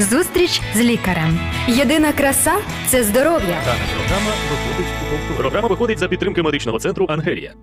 Зустріч 0.00 0.60
з 0.74 0.80
лікарем. 0.80 1.40
Єдина 1.68 2.12
краса 2.12 2.52
це 2.88 3.04
здоров'я. 3.04 3.38
Дана 3.64 3.78
програма 3.96 4.32
виходить 4.50 4.92
у 5.02 5.10
повтор. 5.10 5.36
Програма 5.36 5.68
виходить 5.68 5.98
за 5.98 6.08
підтримки 6.08 6.42
медичного 6.42 6.78
центру 6.78 7.06
Ангелія. 7.08 7.54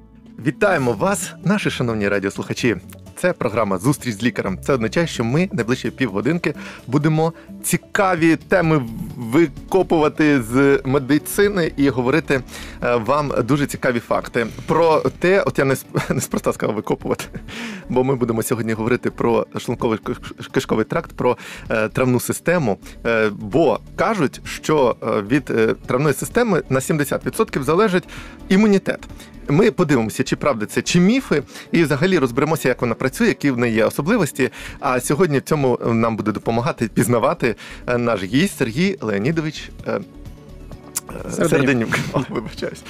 Вітаємо 0.46 0.94
вас, 0.94 1.34
наші 1.44 1.70
шановні 1.70 2.08
радіослухачі. 2.08 2.76
Це 3.18 3.34
програма 3.34 3.78
Зустріч 3.78 4.16
з 4.16 4.24
лікарем. 4.24 4.58
Це 4.62 4.74
означає, 4.74 5.08
що 5.08 5.24
ми 5.24 5.50
найближчі 5.54 5.92
півгодинки 5.92 6.54
будемо 6.88 7.34
цікаві 7.64 8.36
теми 8.36 8.86
викопувати 9.18 10.42
з 10.42 10.82
медицини 10.86 11.72
і 11.78 11.90
говорити 11.90 12.42
е, 12.84 12.96
вам 12.96 13.34
дуже 13.44 13.66
цікаві 13.68 14.00
факти. 14.00 14.48
Про 14.66 15.00
те, 15.20 15.42
от 15.42 15.60
я 15.60 15.66
не 15.66 15.74
сп- 15.74 16.14
неспроста 16.16 16.54
сказав 16.54 16.76
викопувати, 16.76 17.26
бо 17.90 18.04
ми 18.04 18.16
будемо 18.16 18.44
сьогодні 18.44 18.74
говорити 18.74 19.12
про 19.12 19.48
шлунковий 19.60 20.00
киш- 20.00 20.52
кишковий 20.52 20.86
тракт, 20.86 21.14
про 21.14 21.38
е, 21.70 21.90
травну 21.90 22.20
систему. 22.20 22.78
Е, 23.06 23.30
бо 23.30 23.80
кажуть, 23.96 24.42
що 24.46 24.96
від 25.28 25.46
травної 25.86 26.14
системи 26.16 26.64
на 26.70 26.80
70% 26.80 27.64
залежить 27.64 28.04
імунітет. 28.50 29.00
Ми 29.50 29.72
подивимося, 29.72 30.24
чи 30.24 30.36
правда 30.36 30.66
це, 30.66 30.82
чи 30.82 31.00
міфи, 31.00 31.44
і 31.72 31.84
взагалі 31.84 32.18
розберемося, 32.18 32.70
як 32.70 32.82
вона 32.82 32.96
працює, 32.96 33.28
які 33.28 33.52
в 33.52 33.58
неї 33.58 33.76
є 33.76 33.86
особливості. 33.86 34.50
А 34.80 35.00
сьогодні 35.00 35.38
в 35.38 35.42
цьому 35.42 35.80
нам 35.86 36.16
буде 36.16 36.32
допомагати 36.32 36.88
пізнавати 36.88 37.56
е, 37.88 37.98
наш 37.98 38.24
гість 38.24 38.58
Сергій 38.58 38.98
Леонідович. 39.02 39.70
Е, 41.40 41.46
е. 41.56 41.86
О, 42.14 42.24
вибачаюсь. 42.30 42.84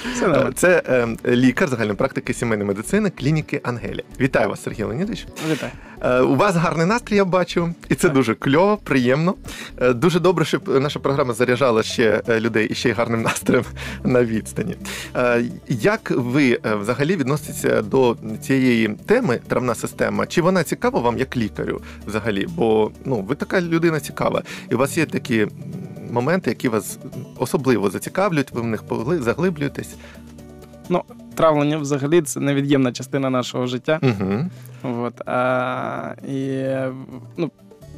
Це 0.54 0.82
е, 0.88 1.08
лікар 1.26 1.68
загальної 1.68 1.96
практики 1.96 2.34
сімейної 2.34 2.68
медицини 2.68 3.10
клініки 3.10 3.60
Ангелія. 3.62 4.02
Вітаю 4.20 4.48
вас, 4.48 4.62
Сергій 4.62 4.82
Леонідович. 4.82 5.26
Вітаю. 5.50 5.72
Е, 6.00 6.20
У 6.20 6.36
вас 6.36 6.56
гарний 6.56 6.86
настрій, 6.86 7.16
я 7.16 7.24
бачу, 7.24 7.74
і 7.88 7.94
це 7.94 8.08
дуже 8.08 8.34
кльово, 8.34 8.76
приємно. 8.76 9.34
Е, 9.80 9.92
Дуже 9.92 10.20
добре, 10.20 10.44
щоб 10.44 10.68
наша 10.82 10.98
програма 11.00 11.34
заряджала 11.34 11.82
ще 11.82 12.22
е, 12.28 12.40
людей 12.40 12.66
і 12.66 12.74
ще 12.74 12.88
й 12.88 12.92
гарним 12.92 13.22
настроєм 13.22 13.64
на 14.04 14.24
відстані. 14.24 14.76
Е, 15.16 15.44
Як 15.68 16.10
ви 16.10 16.58
е, 16.66 16.74
взагалі 16.74 17.16
відноситеся 17.16 17.82
до 17.82 18.16
цієї 18.42 18.88
теми 18.88 19.40
травна 19.48 19.74
система? 19.74 20.26
Чи 20.26 20.42
вона 20.42 20.64
цікава 20.64 21.00
вам 21.00 21.18
як 21.18 21.36
лікарю 21.36 21.80
взагалі? 22.06 22.46
Бо 22.56 22.90
ну 23.04 23.20
ви 23.20 23.34
така 23.34 23.60
людина 23.60 24.00
цікава, 24.00 24.42
і 24.70 24.74
у 24.74 24.78
вас 24.78 24.98
є 24.98 25.06
такі 25.06 25.46
моменти, 26.10 26.50
які 26.50 26.68
вас 26.68 26.98
особливо 27.38 27.90
зацікавлюють, 27.90 28.52
ви 28.52 28.60
в 28.60 28.66
них 28.66 28.82
заглиблюєтесь. 29.22 29.96
Ну, 30.88 31.02
травлення 31.34 31.78
взагалі 31.78 32.22
це 32.22 32.40
невід'ємна 32.40 32.92
частина 32.92 33.30
нашого 33.30 33.66
життя. 33.66 34.00
Угу. 34.02 34.44
От, 35.02 35.28
а, 35.28 36.14
і 36.28 36.62
ну, 37.36 37.50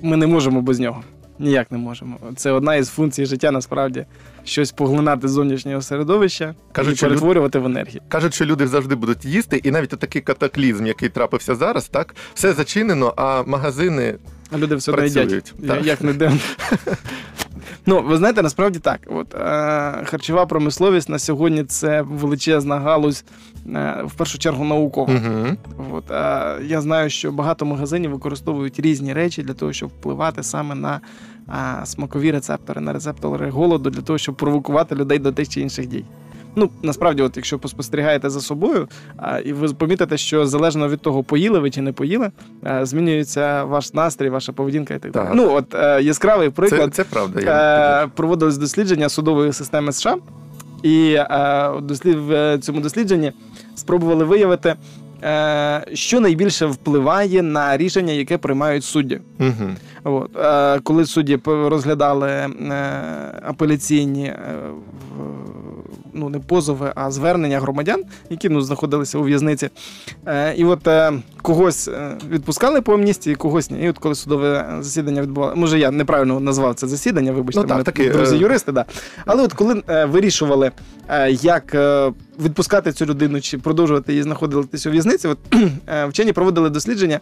ми 0.02 0.17
не 0.17 0.27
можемо 0.27 0.62
без 0.62 0.80
нього. 0.80 1.02
Ніяк 1.39 1.72
не 1.72 1.78
можемо. 1.78 2.19
Це 2.36 2.50
одна 2.50 2.75
із 2.77 2.89
функцій 2.89 3.27
життя, 3.27 3.50
насправді, 3.50 4.05
щось 4.45 4.72
поглинати 4.72 5.28
з 5.28 5.30
зовнішнього 5.30 5.83
середовища 5.83 6.55
Кажуть, 6.72 6.95
і 6.95 6.97
що 6.97 7.06
люд- 7.06 7.11
перетворювати 7.11 7.58
в 7.58 7.67
енергію. 7.67 8.00
Кажуть, 8.08 8.34
що 8.34 8.45
люди 8.45 8.67
завжди 8.67 8.95
будуть 8.95 9.24
їсти, 9.24 9.56
і 9.56 9.70
навіть 9.70 9.89
такий 9.91 10.22
катаклізм, 10.22 10.86
який 10.86 11.08
трапився 11.08 11.55
зараз, 11.55 11.89
так 11.89 12.14
все 12.34 12.52
зачинено, 12.52 13.14
а 13.17 13.42
магазини 13.47 14.14
А 14.52 14.58
люди 14.58 14.74
все 14.74 14.92
Працюють, 14.92 15.30
їдять. 15.30 15.55
так. 15.69 15.86
Як 15.86 16.00
не 16.00 16.12
дивно. 16.12 16.39
Ну, 17.87 18.03
ви 18.03 18.17
знаєте, 18.17 18.43
насправді 18.43 18.79
так. 18.79 19.01
От, 19.07 19.35
е, 19.35 19.39
харчова 20.05 20.47
промисловість 20.47 21.09
на 21.09 21.19
сьогодні 21.19 21.65
це 21.65 22.03
величезна 22.03 22.81
галузь, 22.81 23.25
е, 23.67 24.03
в 24.07 24.13
першу 24.15 24.39
чергу 24.39 24.65
наукова. 24.65 25.13
угу. 25.15 25.57
От, 25.93 26.11
а, 26.11 26.57
я 26.65 26.81
знаю, 26.81 27.11
що 27.11 27.33
багато 27.33 27.67
магазинів 27.67 28.11
використовують 28.11 28.81
різні 28.81 29.13
речі 29.13 29.43
для 29.43 29.55
того, 29.55 29.73
щоб 29.73 29.89
впливати 29.89 30.43
саме 30.43 30.75
на 30.75 31.01
а, 31.47 31.87
смакові 31.87 32.31
рецептори, 32.31 32.81
на 32.81 32.93
рецептори 32.93 33.51
голоду, 33.51 33.91
для 33.91 34.03
того, 34.03 34.19
щоб 34.19 34.37
провокувати 34.37 34.95
людей 34.95 35.19
до 35.19 35.33
тих 35.33 35.48
чи 35.48 35.61
інших 35.61 35.87
дій. 35.87 36.05
Ну, 36.56 36.70
насправді, 36.83 37.23
от 37.23 37.37
якщо 37.37 37.59
поспостерігаєте 37.59 38.30
за 38.30 38.41
собою, 38.41 38.89
а, 39.17 39.39
і 39.39 39.52
ви 39.52 39.69
помітите, 39.69 40.17
що 40.17 40.47
залежно 40.47 40.89
від 40.89 41.01
того, 41.01 41.23
поїли 41.23 41.58
ви 41.58 41.70
чи 41.70 41.83
не 41.83 41.92
поїли, 41.92 42.30
а, 42.63 42.86
змінюється 42.86 43.64
ваш 43.64 43.95
настрій, 43.95 44.29
ваша 44.29 44.52
поведінка 44.52 44.95
і 44.95 44.98
так 44.98 45.13
далі. 45.13 45.29
Ну, 45.35 45.52
от 45.52 45.74
е, 45.74 46.02
яскравий 46.02 46.51
приклад. 46.51 46.95
це 46.95 47.05
правда. 47.05 47.41
Я... 47.41 48.05
Е, 48.05 48.08
проводились 48.14 48.58
дослідження 48.58 49.08
судової 49.08 49.52
системи 49.52 49.92
США, 49.92 50.17
і 50.83 51.13
е, 51.13 51.70
дослід, 51.83 52.17
в 52.17 52.58
цьому 52.58 52.80
дослідженні 52.80 53.33
спробували 53.74 54.24
виявити, 54.24 54.74
що 55.92 56.20
найбільше 56.20 56.67
впливає 56.67 57.42
на 57.42 57.77
рішення, 57.77 58.13
яке 58.13 58.39
приймають 58.39 58.85
судді. 58.85 59.20
Угу. 59.39 59.70
От, 60.05 60.30
коли 60.83 61.07
судді 61.07 61.39
розглядали 61.45 62.47
апеляційні 63.42 64.33
ну, 66.15 66.29
не 66.29 66.39
позови, 66.39 66.93
а 66.95 67.11
звернення 67.11 67.61
громадян, 67.61 68.03
які 68.31 68.48
ну, 68.48 68.61
знаходилися 68.61 69.19
у 69.19 69.23
в'язниці. 69.23 69.71
Е, 70.27 70.55
і 70.55 70.65
от 70.65 70.87
е, 70.87 71.13
когось 71.43 71.89
е, 71.89 72.17
відпускали 72.31 72.81
по 72.81 72.95
амністії, 72.95 73.37
когось 73.37 73.71
ні. 73.71 73.85
І 73.85 73.89
от 73.89 73.98
коли 73.98 74.15
судове 74.15 74.77
засідання 74.81 75.23
відбувалося, 75.23 75.61
може 75.61 75.79
я 75.79 75.91
неправильно 75.91 76.41
назвав 76.41 76.75
це 76.75 76.87
засідання, 76.87 77.33
вибачте, 77.33 77.61
Ну, 77.61 77.67
так, 77.67 77.98
мене 77.98 78.13
друзі 78.13 78.37
е, 78.37 78.39
юристи, 78.39 78.73
да. 78.73 78.85
Але 79.27 79.43
от 79.43 79.53
коли 79.53 79.83
е, 79.89 80.05
вирішували, 80.05 80.71
е, 81.09 81.31
як 81.31 81.75
е, 81.75 82.13
відпускати 82.45 82.92
цю 82.92 83.07
людину 83.07 83.41
чи 83.41 83.59
продовжувати 83.59 84.13
її 84.13 84.23
знаходитися 84.23 84.89
у 84.89 84.92
в'язниці, 84.92 85.29
от, 85.29 85.39
е, 85.89 86.07
вчені 86.07 86.33
проводили 86.33 86.71
дослідження, 86.71 87.21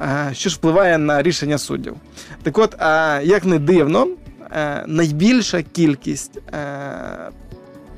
е, 0.00 0.30
що 0.32 0.50
ж 0.50 0.56
впливає 0.56 0.98
на 0.98 1.22
рішення 1.22 1.58
суддів. 1.58 1.94
Так 2.42 2.58
от, 2.58 2.76
е, 2.80 3.20
як 3.24 3.44
не 3.44 3.58
дивно, 3.58 4.06
найбільша 4.86 5.62
кількість 5.62 6.38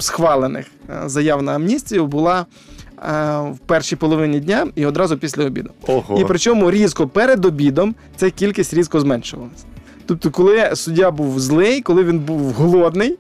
схвалених 0.03 0.67
е, 0.91 1.03
заяв 1.07 1.43
на 1.43 1.55
амністію 1.55 2.07
була 2.07 2.41
е, 2.41 3.03
в 3.51 3.59
першій 3.67 3.97
половині 3.97 4.41
дня 4.41 4.67
і 4.75 4.87
одразу 4.87 5.19
після 5.19 5.45
обіду. 5.45 5.71
Ого. 5.87 6.21
І 6.21 6.25
причому 6.25 6.71
різко 6.71 7.09
перед 7.09 7.45
обідом 7.45 7.95
ця 8.17 8.31
кількість 8.31 8.75
різко 8.75 9.01
зменшувалася. 9.01 9.65
Тобто, 10.07 10.31
коли 10.31 10.77
суддя 10.77 11.11
був 11.11 11.41
злий, 11.41 11.81
коли 11.81 12.05
він 12.05 12.19
був 12.19 12.53
голодний, 12.53 13.19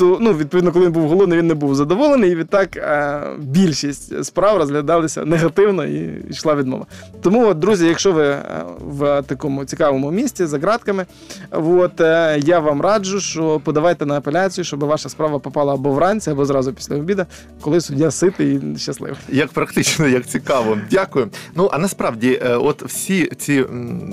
то 0.00 0.18
ну, 0.20 0.34
відповідно, 0.34 0.72
коли 0.72 0.84
він 0.84 0.92
був 0.92 1.08
голодний, 1.08 1.38
він 1.38 1.46
не 1.46 1.54
був 1.54 1.74
задоволений, 1.74 2.30
і 2.30 2.34
відтак 2.34 2.76
е, 2.76 3.22
більшість 3.38 4.24
справ 4.24 4.58
розглядалися 4.58 5.24
негативно 5.24 5.84
і 5.84 6.10
йшла 6.30 6.54
відмова. 6.54 6.86
Тому, 7.22 7.46
от, 7.46 7.58
друзі, 7.58 7.86
якщо 7.86 8.12
ви 8.12 8.24
е, 8.24 8.42
в 8.80 9.22
такому 9.22 9.64
цікавому 9.64 10.10
місці 10.10 10.46
за 10.46 10.58
ґратками, 10.58 11.06
от, 11.50 12.00
е, 12.00 12.40
я 12.44 12.58
вам 12.58 12.80
раджу, 12.80 13.20
що 13.20 13.60
подавайте 13.64 14.06
на 14.06 14.16
апеляцію, 14.16 14.64
щоб 14.64 14.84
ваша 14.84 15.08
справа 15.08 15.38
попала 15.38 15.74
або 15.74 15.92
вранці, 15.92 16.30
або 16.30 16.44
зразу 16.44 16.72
після 16.72 16.96
обіду, 16.96 17.26
коли 17.60 17.80
суддя 17.80 18.10
ситий 18.10 18.60
і 18.74 18.78
щасливий. 18.78 19.16
Як 19.28 19.48
практично, 19.48 20.06
як 20.06 20.26
цікаво. 20.26 20.78
Дякую. 20.90 21.28
Ну 21.54 21.68
а 21.72 21.78
насправді, 21.78 22.42
от 22.44 22.82
всі 22.82 23.26
ці 23.26 23.64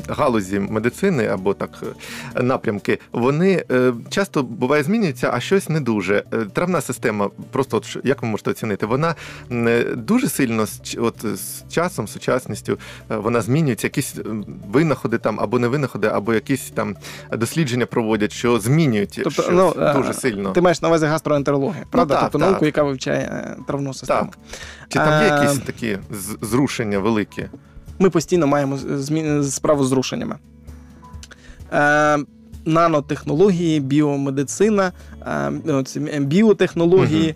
галузі 0.09 0.59
медицини 0.59 1.27
або 1.27 1.53
так 1.53 1.83
напрямки, 2.41 2.99
вони 3.11 3.63
часто 4.09 4.43
буває 4.43 4.83
змінюються, 4.83 5.29
а 5.33 5.39
щось 5.39 5.69
не 5.69 5.76
дуже. 5.79 6.23
Е, 6.33 6.45
Травна 6.53 6.81
система, 6.81 7.29
просто 7.51 7.77
от 7.77 7.97
як 8.03 8.21
ви 8.21 8.27
можете 8.27 8.51
оцінити, 8.51 8.85
вона 8.85 9.15
е, 9.51 9.83
дуже 9.83 10.29
сильно 10.29 10.65
от 10.97 11.25
з 11.35 11.63
часом, 11.69 12.07
сучасністю, 12.07 12.79
е, 13.11 13.15
вона 13.15 13.41
змінюється. 13.41 13.87
Якісь 13.87 14.15
винаходи 14.67 15.17
там 15.17 15.39
або 15.39 15.59
не 15.59 15.67
винаходи, 15.67 16.07
або 16.07 16.33
якісь 16.33 16.69
там 16.69 16.95
дослідження 17.31 17.85
проводять, 17.85 18.31
що 18.31 18.59
змінюють 18.59 19.19
Тобто, 19.23 19.41
щось 19.41 19.47
ну, 19.51 19.73
е, 19.79 19.93
дуже 19.93 20.13
сильно. 20.13 20.51
Ти 20.51 20.61
маєш 20.61 20.81
на 20.81 20.87
увазі 20.87 21.05
гастроентерологію, 21.05 21.85
правда? 21.91 22.13
так, 22.13 22.23
тобто 22.23 22.39
так. 22.39 22.49
науку, 22.49 22.65
яка 22.65 22.83
вивчає 22.83 23.19
е, 23.19 23.57
травну 23.67 23.93
систему. 23.93 24.29
Так. 24.31 24.39
Чи 24.89 24.99
там 24.99 25.23
є 25.23 25.29
Е, 25.29 25.43
якісь 25.43 25.59
такі 25.59 25.97
зрушення 26.41 26.99
великі? 26.99 27.45
Ми 27.99 28.09
постійно 28.09 28.47
маємо 28.47 28.77
змі- 28.77 29.43
справу 29.43 29.83
з 29.83 29.87
зрушеннями. 29.87 30.35
Нанотехнології, 32.67 33.79
біомедицина, 33.79 34.91
е, 35.21 35.51
ну, 35.65 35.83
ці 35.83 35.99
біотехнології 36.19 37.35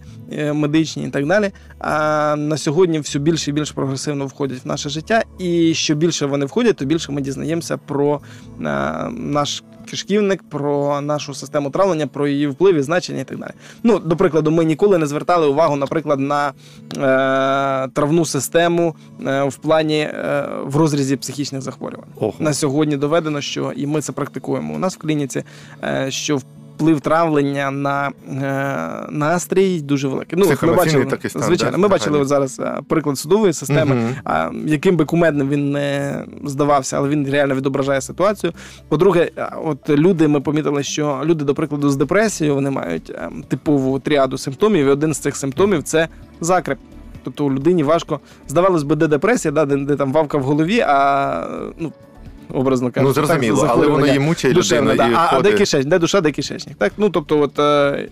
медичні 0.54 1.04
і 1.04 1.10
так 1.10 1.28
далі. 1.28 1.51
А 1.80 2.36
на 2.36 2.57
сьогодні 2.57 3.00
все 3.00 3.19
більше 3.19 3.50
і 3.50 3.54
більше 3.54 3.74
прогресивно 3.74 4.25
входять 4.25 4.66
в 4.66 4.68
наше 4.68 4.89
життя, 4.89 5.24
і 5.39 5.74
що 5.74 5.95
більше 5.95 6.25
вони 6.25 6.45
входять, 6.45 6.75
то 6.75 6.86
більше 6.86 7.12
ми 7.12 7.22
дізнаємося 7.22 7.78
про 7.78 8.16
е, 8.16 8.62
наш 9.10 9.63
кишківник, 9.89 10.44
про 10.50 11.01
нашу 11.01 11.33
систему 11.33 11.69
травлення, 11.69 12.07
про 12.07 12.28
її 12.28 12.48
вплив 12.48 12.75
і 12.75 12.81
значення 12.81 13.22
і 13.22 13.24
так 13.24 13.39
далі. 13.39 13.51
Ну, 13.83 14.00
до 14.00 14.16
прикладу, 14.16 14.51
ми 14.51 14.66
ніколи 14.66 14.98
не 14.98 15.06
звертали 15.06 15.48
увагу, 15.48 15.75
наприклад, 15.75 16.19
на 16.19 16.48
е, 16.48 17.88
травну 17.88 18.25
систему 18.25 18.95
е, 19.25 19.44
в 19.44 19.56
плані 19.56 20.00
е, 20.00 20.50
в 20.63 20.75
розрізі 20.75 21.16
психічних 21.16 21.62
захворювань. 21.62 22.10
Ого. 22.19 22.34
На 22.39 22.54
сьогодні 22.54 22.98
доведено, 22.98 23.42
що 23.42 23.72
і 23.75 23.88
ми 23.88 24.01
це 24.01 24.12
практикуємо 24.12 24.74
у 24.74 24.77
нас 24.77 24.95
в 24.95 24.98
клініці, 24.98 25.44
е, 25.84 26.12
що 26.12 26.38
в 26.38 26.44
вплив 26.76 27.02
травлення 27.02 27.72
на 27.72 28.12
е, 28.30 29.08
настрій 29.10 29.82
дуже 29.82 30.08
великий. 30.08 30.40
Ну, 30.40 30.46
ми 30.62 30.74
бачили, 30.74 31.06
такий 31.06 31.30
стан, 31.30 31.44
звичайно, 31.44 31.72
да, 31.72 31.78
ми 31.78 31.88
бачили 31.88 32.20
от 32.20 32.28
зараз 32.28 32.60
е, 32.60 32.80
приклад 32.88 33.18
судової 33.18 33.54
системи, 33.54 33.96
Мгм. 33.96 34.16
а, 34.24 34.50
яким 34.66 34.98
би 34.98 35.06
кумедним 35.06 35.50
він 35.50 35.72
не 35.72 36.24
здавався, 36.46 36.98
але 36.98 37.10
він 37.10 37.30
реально 37.32 37.56
відображає 37.56 38.02
ситуацію. 38.02 38.54
По-друге, 38.88 39.32
от 39.66 39.90
люди 39.90 40.28
ми 40.28 40.42
помітили, 40.42 40.84
що 40.84 41.22
люди, 41.24 41.46
до 41.46 41.54
прикладу, 41.56 41.90
з 41.90 41.96
депресією 41.96 42.56
вони 42.56 42.70
мають 42.70 43.12
ем, 43.16 43.44
типову 43.48 44.00
тріаду 44.00 44.38
симптомів, 44.38 44.86
і 44.86 44.90
один 44.90 45.14
з 45.14 45.18
цих 45.20 45.36
симптомів 45.36 45.84
це 45.84 46.08
закреп. 46.42 46.78
Тобто 47.24 47.46
у 47.46 47.52
людині 47.52 47.84
важко, 47.84 48.20
здавалось 48.48 48.84
би, 48.84 48.96
де 48.96 49.08
депресія, 49.08 49.52
да, 49.52 49.66
де, 49.66 49.78
де 49.78 49.96
там 49.96 50.12
вавка 50.14 50.38
в 50.38 50.44
голові, 50.44 50.80
а 50.88 51.48
ну, 51.80 51.92
образно 52.53 52.92
кажучи, 52.92 53.07
Ну, 53.07 53.25
зрозуміло, 53.25 53.62
так, 53.62 53.71
але 53.74 53.88
воно 53.88 54.06
її 54.07 54.19
мучає 54.19 54.53
людину. 54.53 54.95
да. 54.95 55.07
і 55.07 55.13
а, 55.13 55.30
а 55.31 55.42
де 55.42 55.53
кишечник, 55.53 55.88
де 55.89 56.00
душа, 56.00 56.21
де 56.21 56.31
кишечник. 56.31 56.77
Так? 56.77 56.94
Ну, 56.98 57.09
тобто, 57.09 57.39
от, 57.39 57.59
е, 57.59 58.07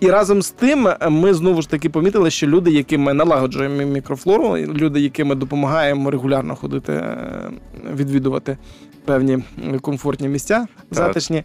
і 0.00 0.10
разом 0.10 0.42
з 0.42 0.50
тим 0.50 0.88
ми 1.08 1.34
знову 1.34 1.62
ж 1.62 1.70
таки 1.70 1.88
помітили, 1.88 2.30
що 2.30 2.46
люди, 2.46 2.70
яким 2.70 3.02
ми 3.02 3.14
налагоджуємо 3.14 3.76
мікрофлору, 3.82 4.56
люди, 4.56 5.00
яким 5.00 5.26
ми 5.26 5.34
допомагаємо 5.34 6.10
регулярно 6.10 6.56
ходити, 6.56 6.92
е, 6.92 7.50
відвідувати 7.94 8.58
певні 9.04 9.38
е, 9.74 9.78
комфортні 9.78 10.28
місця, 10.28 10.66
затишні, 10.90 11.44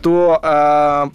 то 0.00 0.40
е, 0.44 1.10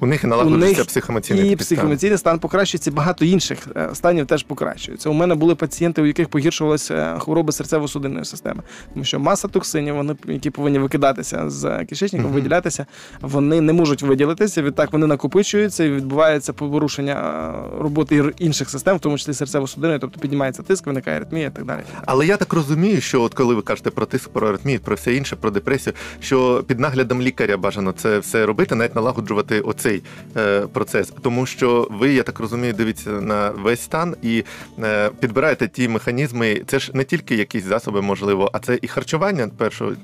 У 0.00 0.06
них 0.06 0.24
і 0.24 0.26
налагоджується 0.26 0.84
психоемоційний 0.84 1.52
і 1.52 1.56
психоемоційний 1.56 2.18
стан 2.18 2.38
покращується, 2.38 2.90
багато 2.90 3.24
інших 3.24 3.58
е, 3.76 3.88
станів 3.94 4.26
теж 4.26 4.42
покращується. 4.42 5.08
У 5.10 5.12
мене 5.12 5.34
були 5.34 5.54
пацієнти, 5.54 6.02
у 6.02 6.06
яких 6.06 6.28
погіршувалися 6.28 7.18
хвороби 7.18 7.50
серцево-судинної 7.52 8.24
системи, 8.24 8.62
тому 8.92 9.04
що 9.04 9.20
маса 9.20 9.48
токсинів, 9.48 9.94
вони 9.94 10.16
які 10.24 10.50
повинні 10.50 10.78
викидатися 10.78 11.50
з 11.50 11.84
кишечника, 11.84 12.24
Мгм. 12.24 12.34
виділятися, 12.34 12.86
вони 13.20 13.60
не 13.60 13.72
можуть 13.72 14.02
виділитися. 14.02 14.62
Відтак 14.62 14.92
вони 14.92 15.06
накопичуються 15.06 15.84
і 15.84 15.90
відбувається 15.90 16.52
порушення 16.52 17.14
е, 17.78 17.82
роботи 17.82 18.32
інших 18.38 18.70
систем, 18.70 18.96
в 18.96 19.00
тому 19.00 19.18
числі 19.18 19.32
серцево-судинної, 19.32 19.98
тобто 20.00 20.20
піднімається 20.20 20.62
тиск, 20.62 20.86
виникає 20.86 21.16
аритмія 21.16 21.46
і 21.46 21.50
так 21.50 21.64
далі. 21.64 21.80
Але 22.06 22.26
я 22.26 22.36
так 22.36 22.52
розумію, 22.52 23.00
що 23.00 23.22
от 23.22 23.34
коли 23.34 23.54
ви 23.54 23.62
кажете 23.62 23.90
про 23.90 24.06
тиск, 24.06 24.28
про 24.28 24.48
аритмію, 24.48 24.80
про 24.80 24.96
все 24.96 25.14
інше, 25.14 25.36
про 25.36 25.50
депресію, 25.50 25.94
що 26.20 26.64
під 26.66 26.80
наглядом 26.80 27.22
лікаря 27.22 27.56
бажано 27.56 27.92
це 27.92 28.18
все 28.18 28.46
робити, 28.46 28.74
навіть 28.74 28.94
налагоджувати 28.94 29.60
оцей 29.88 30.02
е, 30.36 30.66
процес. 30.66 31.12
Тому 31.22 31.46
що 31.46 31.88
ви, 31.90 32.12
я 32.12 32.22
так 32.22 32.40
розумію, 32.40 32.72
дивіться 32.72 33.10
на 33.10 33.50
весь 33.50 33.80
стан 33.80 34.16
і 34.22 34.44
е, 34.82 35.10
підбираєте 35.20 35.68
ті 35.68 35.88
механізми. 35.88 36.62
Це 36.66 36.78
ж 36.78 36.90
не 36.94 37.04
тільки 37.04 37.36
якісь 37.36 37.64
засоби, 37.64 38.02
можливо, 38.02 38.50
а 38.52 38.58
це 38.58 38.78
і 38.82 38.88
харчування 38.88 39.46
в 39.46 39.50
першу, 39.50 39.88
е, 39.88 39.94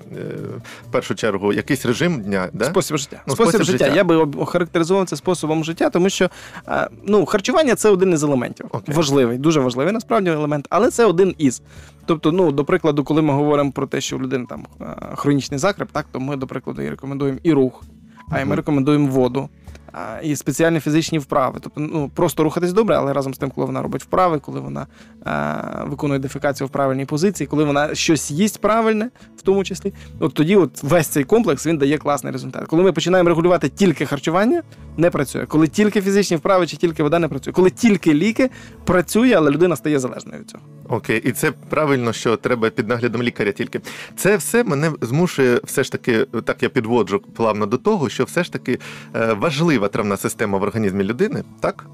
першу 0.90 1.14
чергу, 1.14 1.52
якийсь 1.52 1.86
режим 1.86 2.22
дня. 2.22 2.48
Да? 2.52 2.64
Спосіб 2.64 2.96
життя. 2.96 3.22
Ну, 3.26 3.34
спосіб, 3.34 3.54
спосіб 3.54 3.66
життя. 3.66 3.84
життя. 3.84 3.96
Я 3.96 4.04
би 4.04 4.16
охарактеризував 4.16 5.06
це 5.06 5.16
способом 5.16 5.64
життя, 5.64 5.90
тому 5.90 6.10
що 6.10 6.30
е, 6.68 6.88
ну, 7.06 7.26
харчування 7.26 7.74
це 7.74 7.88
один 7.88 8.12
із 8.12 8.22
елементів. 8.22 8.66
Окей. 8.70 8.94
Важливий, 8.94 9.38
дуже 9.38 9.60
важливий 9.60 9.92
насправді 9.92 10.30
елемент, 10.30 10.66
але 10.70 10.90
це 10.90 11.04
один 11.04 11.34
із. 11.38 11.62
Тобто, 12.06 12.32
ну, 12.32 12.52
до 12.52 12.64
прикладу, 12.64 13.04
коли 13.04 13.22
ми 13.22 13.32
говоримо 13.32 13.72
про 13.72 13.86
те, 13.86 14.00
що 14.00 14.16
у 14.16 14.20
людини 14.20 14.46
там 14.48 14.66
е, 14.80 14.84
хронічний 15.16 15.58
закреп, 15.58 15.88
так, 15.92 16.06
то 16.12 16.20
ми, 16.20 16.36
до 16.36 16.46
прикладу, 16.46 16.82
і 16.82 16.90
рекомендуємо 16.90 17.38
і 17.42 17.52
рух, 17.52 17.84
а 18.30 18.40
і 18.40 18.44
ми 18.44 18.56
рекомендуємо 18.56 19.08
воду. 19.08 19.48
А, 19.94 20.20
І 20.22 20.36
спеціальні 20.36 20.80
фізичні 20.80 21.18
вправи. 21.18 21.58
Тобто, 21.62 21.80
ну 21.80 22.10
просто 22.14 22.44
рухатись 22.44 22.72
добре, 22.72 22.96
але 22.96 23.12
разом 23.12 23.34
з 23.34 23.38
тим, 23.38 23.50
коли 23.50 23.66
вона 23.66 23.82
робить 23.82 24.02
вправи, 24.02 24.38
коли 24.38 24.60
вона 24.60 24.86
е, 25.26 25.84
виконує 25.86 26.20
дефекацію 26.20 26.66
в 26.68 26.70
правильній 26.70 27.04
позиції, 27.04 27.46
коли 27.46 27.64
вона 27.64 27.94
щось 27.94 28.30
їсть 28.30 28.60
правильне, 28.60 29.10
в 29.36 29.42
тому 29.42 29.64
числі, 29.64 29.92
от 30.20 30.34
тоді 30.34 30.56
от 30.56 30.82
весь 30.82 31.06
цей 31.06 31.24
комплекс 31.24 31.66
він 31.66 31.78
дає 31.78 31.98
класний 31.98 32.32
результат. 32.32 32.66
Коли 32.66 32.82
ми 32.82 32.92
починаємо 32.92 33.28
регулювати 33.28 33.68
тільки 33.68 34.06
харчування, 34.06 34.62
не 34.96 35.10
працює. 35.10 35.46
Коли 35.46 35.68
тільки 35.68 36.00
фізичні 36.00 36.36
вправи 36.36 36.66
чи 36.66 36.76
тільки 36.76 37.02
вода 37.02 37.18
не 37.18 37.28
працює. 37.28 37.52
Коли 37.52 37.70
тільки 37.70 38.14
ліки 38.14 38.50
працює, 38.84 39.34
але 39.36 39.50
людина 39.50 39.76
стає 39.76 39.98
залежною 39.98 40.40
від 40.40 40.50
цього. 40.50 40.64
Окей, 40.88 41.22
і 41.24 41.32
це 41.32 41.52
правильно, 41.68 42.12
що 42.12 42.36
треба 42.36 42.70
під 42.70 42.88
наглядом 42.88 43.22
лікаря 43.22 43.52
тільки. 43.52 43.80
Це 44.16 44.36
все 44.36 44.64
мене 44.64 44.92
змушує 45.00 45.60
все 45.64 45.84
ж 45.84 45.92
таки, 45.92 46.26
так 46.44 46.62
я 46.62 46.68
підводжу 46.68 47.22
плавно 47.36 47.66
до 47.66 47.78
того, 47.78 48.08
що 48.08 48.24
все 48.24 48.44
ж 48.44 48.52
таки 48.52 48.78
е, 49.14 49.32
важлива 49.32 49.88
травна 49.88 50.16
система 50.16 50.58
в 50.58 50.62
організмі 50.62 51.04
людини, 51.04 51.44
так? 51.60 51.86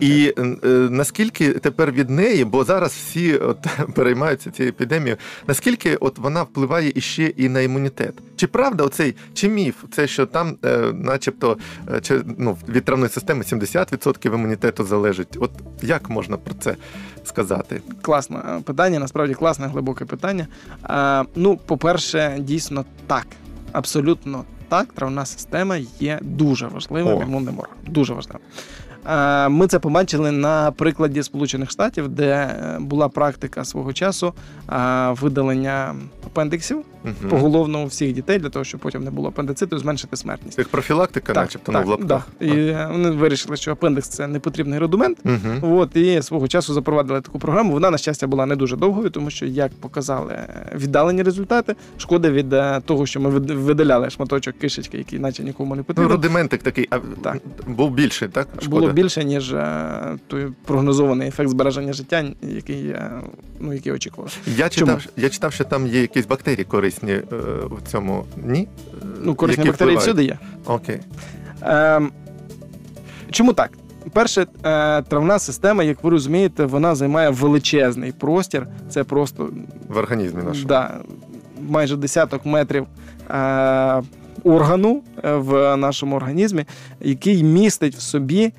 І 0.00 0.34
е, 0.38 0.68
наскільки 0.90 1.52
тепер 1.52 1.92
від 1.92 2.10
неї, 2.10 2.44
бо 2.44 2.64
зараз 2.64 2.92
всі 2.92 3.36
от, 3.36 3.58
переймаються 3.94 4.50
цією 4.50 4.70
епідемією, 4.70 5.16
наскільки 5.46 5.96
от 5.96 6.18
вона 6.18 6.42
впливає 6.42 6.92
іще 6.94 7.24
і 7.36 7.48
на 7.48 7.60
імунітет? 7.60 8.14
Чи 8.36 8.46
правда 8.46 8.84
оцей, 8.84 9.16
чи 9.34 9.48
міф, 9.48 9.84
це 9.92 10.06
що 10.06 10.26
там, 10.26 10.56
е, 10.64 10.78
начебто, 10.92 11.56
е, 11.94 12.00
чи, 12.00 12.22
ну, 12.38 12.56
від 12.68 12.84
травної 12.84 13.10
системи 13.10 13.44
70% 13.44 14.34
імунітету 14.34 14.84
залежить? 14.84 15.36
От 15.40 15.50
як 15.82 16.10
можна 16.10 16.36
про 16.36 16.54
це 16.54 16.76
сказати? 17.24 17.82
Класне 18.02 18.38
питання, 18.64 18.98
насправді 18.98 19.34
класне, 19.34 19.66
глибоке 19.66 20.04
питання. 20.04 20.46
Е, 20.90 21.24
ну, 21.34 21.56
по-перше, 21.56 22.36
дійсно 22.40 22.84
так. 23.06 23.26
Абсолютно 23.72 24.44
так. 24.68 24.92
Травна 24.92 25.26
система 25.26 25.76
є 26.00 26.18
дуже 26.22 26.66
важливим 26.66 27.22
імунним 27.22 27.58
органом. 27.58 27.84
Дуже 27.86 28.14
важливим. 28.14 28.42
Е, 29.06 29.48
Ми 29.48 29.66
це 29.66 29.78
побачили 29.78 30.30
на 30.30 30.70
прикладі 30.70 31.22
Сполучених 31.22 31.70
Штатів, 31.70 32.08
де 32.08 32.30
е, 32.30 32.76
була 32.80 33.08
практика 33.08 33.64
свого 33.64 33.92
часу 33.92 34.34
е, 34.72 35.10
видалення 35.20 35.94
апендиксів 36.26 36.84
Мгм. 37.04 37.30
поголовно 37.30 37.82
у 37.82 37.86
всіх 37.86 38.12
дітей 38.12 38.38
для 38.38 38.48
того, 38.48 38.64
щоб 38.64 38.80
потім 38.80 39.04
не 39.04 39.10
було 39.10 39.28
апендициту, 39.28 39.76
і 39.76 39.78
зменшити 39.78 40.16
смертність. 40.16 40.58
Як 40.58 40.68
профілактика, 40.68 41.32
начебто, 41.32 41.72
ну, 41.72 41.82
в 41.82 41.88
лапках. 41.88 42.28
Да. 42.40 42.46
І 42.46 42.76
вони 42.92 43.10
вирішили, 43.10 43.56
що 43.56 43.72
апендикс 43.72 44.08
це 44.08 44.26
непотрібний 44.26 44.78
рудимент. 44.78 45.18
Угу. 45.24 45.78
От 45.78 45.96
і 45.96 46.22
свого 46.22 46.48
часу 46.48 46.74
запровадили 46.74 47.20
таку 47.20 47.38
програму. 47.38 47.72
Вона, 47.72 47.90
на 47.90 47.98
щастя, 47.98 48.26
була 48.26 48.46
не 48.46 48.56
дуже 48.56 48.76
довгою, 48.76 49.10
тому 49.10 49.30
що, 49.30 49.46
як 49.46 49.72
показали 49.72 50.38
віддалені 50.74 51.22
результати, 51.22 51.74
шкода 51.98 52.30
від 52.30 52.54
того, 52.84 53.06
що 53.06 53.20
ми 53.20 53.30
видаляли 53.30 54.10
шматочок 54.10 54.58
кишечки, 54.58 54.98
який 54.98 55.18
наче 55.18 55.44
нікому 55.44 55.76
не 55.76 55.84
Ну, 55.96 56.08
рудиментик 56.08 56.62
такий, 56.62 56.88
а 56.90 56.98
Так. 57.22 57.36
був 57.66 57.90
більший, 57.90 58.28
так? 58.28 58.48
Шкода. 58.60 58.80
Було 58.80 58.91
більше, 58.92 59.24
ніж 59.24 59.52
е, 59.52 60.18
той 60.26 60.52
прогнозований 60.64 61.28
ефект 61.28 61.50
збереження 61.50 61.92
життя, 61.92 62.24
який, 62.42 62.88
е, 62.88 63.10
ну, 63.60 63.72
який 63.72 63.92
очікували. 63.92 64.32
Я 64.56 64.68
Чому? 64.68 64.92
читав, 64.92 65.12
я 65.16 65.28
читав, 65.28 65.52
що 65.52 65.64
там 65.64 65.86
є 65.86 66.00
якісь 66.00 66.26
бактерії 66.26 66.64
корисні 66.64 67.12
е, 67.12 67.24
в 67.70 67.90
цьому. 67.90 68.24
Ні? 68.36 68.68
Ну, 69.22 69.34
корисні 69.34 69.60
Які 69.60 69.70
бактерії 69.70 69.96
впливають? 69.96 70.00
всюди 70.00 70.24
є. 70.24 70.38
Окей. 70.66 71.00
Ем, 71.62 72.10
чому 73.30 73.52
так? 73.52 73.70
Перше, 74.12 74.46
е, 74.64 75.02
травна 75.02 75.38
система, 75.38 75.84
як 75.84 76.04
ви 76.04 76.10
розумієте, 76.10 76.64
вона 76.64 76.94
займає 76.94 77.30
величезний 77.30 78.12
простір. 78.12 78.66
Це 78.90 79.04
просто 79.04 79.50
В 79.88 79.96
організмі 79.98 80.42
нашому. 80.42 80.66
Да, 80.66 81.00
майже 81.68 81.96
десяток 81.96 82.46
метрів 82.46 82.86
е, 83.30 84.02
органу 84.44 85.02
е, 85.24 85.34
в 85.34 85.76
нашому 85.76 86.16
організмі, 86.16 86.64
який 87.00 87.44
містить 87.44 87.94
в 87.94 88.00
собі 88.00 88.52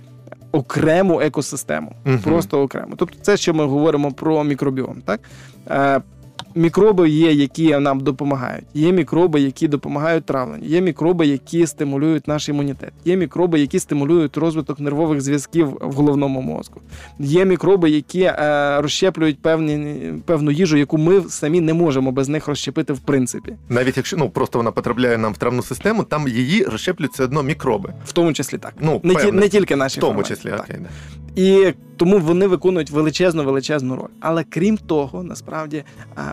окрему 0.53 1.19
екосистему. 1.21 1.93
Мгм. 2.05 2.19
Просто 2.19 2.61
окремо. 2.61 2.93
Тобто, 2.97 3.17
це 3.21 3.37
що 3.37 3.53
ми 3.53 3.65
говоримо 3.65 4.11
про 4.11 4.43
мікробіом. 4.43 5.01
Так? 5.05 5.19
Мікроби 6.55 7.09
є, 7.09 7.31
які 7.33 7.77
нам 7.77 7.99
допомагають. 7.99 8.65
Є 8.73 8.91
мікроби, 8.91 9.41
які 9.41 9.67
допомагають 9.67 10.25
травленню. 10.25 10.65
Є 10.65 10.81
мікроби, 10.81 11.27
які 11.27 11.67
стимулюють 11.67 12.27
наш 12.27 12.49
імунітет. 12.49 12.91
Є 13.05 13.15
мікроби, 13.15 13.59
які 13.59 13.79
стимулюють 13.79 14.37
розвиток 14.37 14.79
нервових 14.79 15.21
зв'язків 15.21 15.77
в 15.81 15.93
головному 15.93 16.41
мозку. 16.41 16.81
Є 17.19 17.45
мікроби, 17.45 17.89
які 17.89 18.21
е, 18.21 18.81
розщеплюють 18.81 19.41
певні, 19.41 19.95
певну 20.25 20.51
їжу, 20.51 20.77
яку 20.77 20.97
ми 20.97 21.21
самі 21.29 21.61
не 21.61 21.73
можемо 21.73 22.11
без 22.11 22.29
них 22.29 22.47
розщепити 22.47 22.93
в 22.93 22.99
принципі, 22.99 23.53
Навіть 23.69 23.97
якщо 23.97 24.17
ну 24.17 24.29
просто 24.29 24.59
вона 24.59 24.71
потрапляє 24.71 25.17
нам 25.17 25.33
в 25.33 25.37
травну 25.37 25.63
систему, 25.63 26.03
там 26.03 26.27
її 26.27 26.63
розщеплюють 26.63 27.13
все 27.13 27.23
одно 27.23 27.43
мікроби. 27.43 27.93
в 28.05 28.11
тому 28.11 28.33
числі 28.33 28.57
так. 28.57 28.73
Ну, 28.81 29.01
Не, 29.03 29.15
ті, 29.15 29.31
не 29.31 29.49
тільки 29.49 29.75
наші 29.75 29.99
В 29.99 30.01
тому 30.01 30.11
ферменти, 30.13 30.35
числі, 30.35 30.49
так. 30.49 30.59
окей. 30.59 30.77
Да. 30.79 31.32
І 31.35 31.73
тому 31.97 32.19
вони 32.19 32.47
виконують 32.47 32.91
величезну 32.91 33.43
величезну 33.43 33.95
роль. 33.95 34.09
Але 34.19 34.43
крім 34.43 34.77
того, 34.77 35.23
насправді 35.23 35.83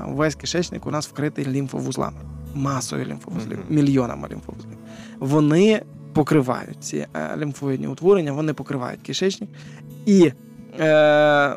весь 0.06 0.34
кишечник 0.34 0.86
у 0.86 0.90
нас 0.90 1.08
вкритий 1.08 1.46
лімфовузлами, 1.46 2.16
масою 2.54 3.04
лімфовузлів, 3.04 3.58
Мгм. 3.58 3.76
мільйонами 3.76 4.28
лімфовузлів. 4.28 4.76
Вони 5.18 5.82
покривають 6.12 6.84
ці 6.84 6.96
е, 6.96 7.36
лімфоїдні 7.36 7.86
утворення, 7.86 8.32
вони 8.32 8.52
покривають 8.52 9.00
кишечник, 9.00 9.50
і 10.06 10.32
е, 10.80 11.56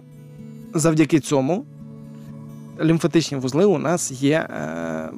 завдяки 0.73 1.19
цьому 1.19 1.65
лімфатичні 2.81 3.37
вузли 3.37 3.65
у 3.65 3.77
нас 3.77 4.11
є. 4.11 4.47
Е, 4.49 5.09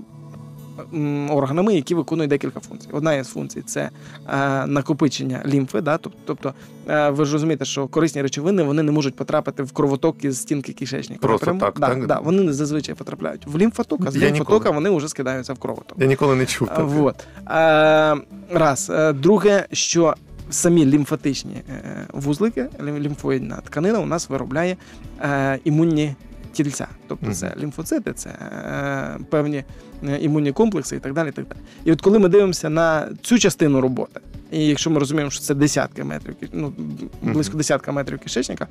органами, 1.29 1.75
які 1.75 1.95
виконують 1.95 2.29
декілька 2.29 2.59
функцій. 2.59 2.89
Одна 2.91 3.13
із 3.13 3.27
функцій 3.27 3.61
це 3.61 3.89
е, 4.29 4.65
накопичення 4.65 5.41
лімфи. 5.45 5.81
Да? 5.81 5.97
Тобто, 6.25 6.53
е, 6.89 7.09
ви 7.09 7.25
ж 7.25 7.33
розумієте, 7.33 7.65
що 7.65 7.87
корисні 7.87 8.21
речовини 8.21 8.63
вони 8.63 8.83
не 8.83 8.91
можуть 8.91 9.15
потрапити 9.15 9.63
в 9.63 9.71
кровоток 9.71 10.23
із 10.25 10.41
стінки 10.41 10.73
кишечника. 10.73 11.21
Просто 11.27 11.53
напряму. 11.53 11.59
так, 11.59 11.79
да, 11.79 11.87
так? 11.87 12.07
Да, 12.07 12.19
вони 12.19 12.53
зазвичай 12.53 12.95
потрапляють 12.95 13.41
в 13.47 13.57
лімфоток, 13.57 14.01
а 14.07 14.11
з 14.11 14.15
Я 14.15 14.27
лімфотока 14.27 14.69
ніколи. 14.69 14.75
вони 14.75 14.97
вже 14.97 15.07
скидаються 15.07 15.53
в 15.53 15.59
кровоток. 15.59 15.97
Я 15.99 16.07
ніколи 16.07 16.35
не 16.35 16.45
чув. 16.45 16.67
А, 16.71 16.75
таке. 16.75 16.87
Вот. 16.87 17.27
Е, 17.49 18.15
раз. 18.59 18.89
Е, 18.89 19.13
Друге, 19.13 19.65
що 19.71 20.15
самі 20.49 20.85
лімфатичні 20.85 21.55
е, 21.69 22.07
вузлики, 22.13 22.65
лімфоїдна 22.99 23.61
тканина 23.65 23.99
у 23.99 24.05
нас 24.05 24.29
виробляє 24.29 24.77
е, 25.21 25.59
імунні 25.63 26.15
тільця. 26.55 26.87
Тобто 27.07 27.33
це 27.33 27.53
лімфоцити, 27.57 28.13
це 28.13 28.29
е, 28.29 29.19
певні 29.29 29.63
е, 30.03 30.17
імунні 30.17 30.51
комплекси 30.51 30.95
і 30.95 30.99
так 30.99 31.13
далі. 31.13 31.29
І, 31.29 31.31
так 31.31 31.47
далі. 31.47 31.59
і 31.85 31.91
от 31.91 32.01
коли 32.01 32.19
ми 32.19 32.29
дивимося 32.29 32.69
на 32.69 33.09
цю 33.21 33.39
частину 33.39 33.81
роботи, 33.81 34.21
і 34.51 34.67
якщо 34.67 34.89
ми 34.89 34.99
розуміємо, 34.99 35.31
що 35.31 35.41
це 35.41 35.55
десятки 35.55 36.03
метрів, 36.03 36.35
ну, 36.53 36.73
близько 37.21 37.57
десятка 37.57 37.91
метрів 37.91 38.19
кишечника, 38.19 38.67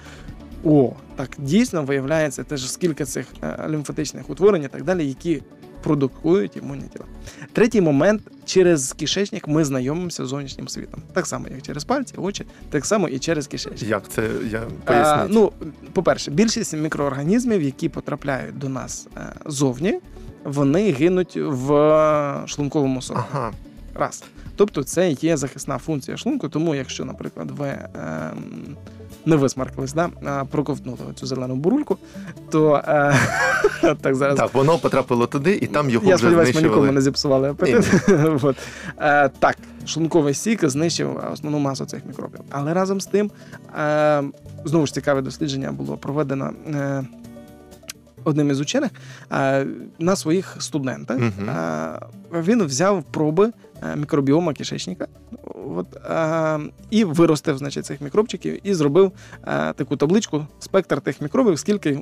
о, 0.64 0.92
так 1.16 1.30
дійсно 1.38 1.82
виявляється 1.82 2.44
теж 2.44 2.70
скільки 2.70 3.04
цих 3.04 3.26
е, 3.42 3.68
лімфатичних 3.68 4.30
утворень 4.30 4.62
і 4.62 4.68
так 4.68 4.84
далі, 4.84 5.06
які 5.06 5.42
продукують 5.84 6.56
імунні 6.56 6.84
тіла. 6.92 7.04
Третій 7.52 7.80
момент 7.80 8.22
через 8.44 8.92
кишечник 8.92 9.48
ми 9.48 9.64
знайомимося 9.64 10.26
з 10.26 10.28
зовнішнім 10.28 10.68
світом. 10.68 11.02
Так 11.12 11.26
само, 11.26 11.46
як 11.48 11.62
через 11.62 11.84
пальці, 11.84 12.14
очі, 12.16 12.44
так 12.70 12.86
само 12.86 13.08
і 13.08 13.18
через 13.18 13.46
кишечник. 13.46 13.90
Як 13.90 14.08
це 14.08 14.28
я 14.50 14.62
А, 14.84 14.90
поясніть? 14.92 15.34
ну, 15.34 15.52
по-перше, 15.92 16.30
більшість 16.30 16.74
мікроорганізмів, 16.76 17.62
які 17.62 17.88
потрапляють 17.88 18.58
до 18.58 18.68
нас 18.68 19.08
е, 19.16 19.32
зовні, 19.46 20.00
вони 20.44 20.92
гинуть 20.92 21.36
в 21.36 22.42
шлунковому 22.46 23.02
соку. 23.02 23.20
Ага. 23.32 23.52
Раз. 23.94 24.24
Тобто 24.56 24.82
це 24.84 25.10
є 25.10 25.36
захисна 25.36 25.78
функція 25.78 26.16
шлунку, 26.16 26.48
тому 26.48 26.74
якщо, 26.74 27.04
наприклад, 27.04 27.50
ви 27.50 27.68
ем, 27.68 28.76
не 29.26 29.37
висмаркались, 29.37 29.93
да, 29.93 30.11
проковтнули 30.50 30.99
цю 31.14 31.26
зелену 31.26 31.57
бурульку, 31.57 31.99
то 32.50 32.83
е, 32.88 33.14
так 34.00 34.14
зараз. 34.14 34.37
Так, 34.38 34.54
воно 34.54 34.78
потрапило 34.78 35.26
туди, 35.26 35.59
і 35.62 35.66
там 35.66 35.90
його 35.90 36.09
Я 36.09 36.14
вже 36.14 36.23
сподіваюся, 36.23 36.49
ми 36.49 36.52
знищували. 36.52 36.81
нікому 36.81 36.93
не 36.93 37.00
зіпсували 37.00 37.50
апетит. 37.50 37.93
От. 38.43 38.57
Е, 38.99 39.28
так, 39.28 39.57
шлунковий 39.87 40.35
сік 40.35 40.69
знищив 40.69 41.21
основну 41.33 41.59
масу 41.59 41.85
цих 41.85 42.07
мікробів. 42.07 42.40
Але 42.50 42.75
разом 42.75 43.00
з 43.00 43.07
тим, 43.07 43.31
е, 43.78 44.23
знову 44.64 44.87
ж 44.87 44.95
цікаве 44.95 45.23
дослідження 45.23 45.73
було 45.73 45.97
проведено. 45.97 46.50
Е, 46.75 47.04
Одним 48.26 48.50
із 48.50 48.61
учених 48.61 48.90
на 49.99 50.16
своїх 50.16 50.57
студентах 50.59 51.19
е, 51.21 52.40
він 52.43 52.62
взяв 52.64 53.02
проби 53.02 53.50
мікробіома 53.97 54.52
кишечника 54.52 55.07
от, 55.76 55.97
е, 55.97 56.59
і 56.90 57.04
виростив 57.04 57.59
значить, 57.59 57.87
цих 57.87 58.00
мікробчиків 58.00 58.66
і 58.66 58.75
зробив 58.75 59.12
е, 59.47 59.73
таку 59.73 59.97
табличку 59.97 60.47
спектр 60.59 61.00
тих 61.00 61.21
мікробів, 61.21 61.59
скільки 61.59 61.99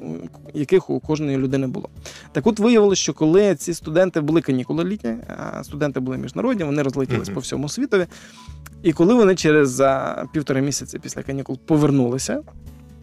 яких 0.55 0.91
у 0.91 1.01
кожної 1.01 1.37
людини 1.37 1.67
було. 1.67 1.89
Так 2.33 2.47
от 2.47 2.59
виявилося, 2.59 3.03
що 3.03 3.15
коли 3.15 3.55
ці 3.55 3.75
студенти 3.75 4.21
були 4.21 4.41
канікули 4.41 4.85
літні, 4.85 5.15
а 5.55 5.65
студенти 5.65 6.01
були 6.01 6.19
міжнародні, 6.19 6.65
вони 6.65 6.83
розлетілись 6.83 7.29
Мгм. 7.29 7.35
по 7.35 7.41
всьому 7.41 7.69
світові. 7.69 8.07
І 8.83 8.93
коли 8.93 9.15
вони 9.15 9.35
через 9.35 9.71
за 9.71 10.25
півтора 10.33 10.61
місяці 10.61 10.99
після 10.99 11.23
канікул 11.23 11.59
повернулися, 11.59 12.43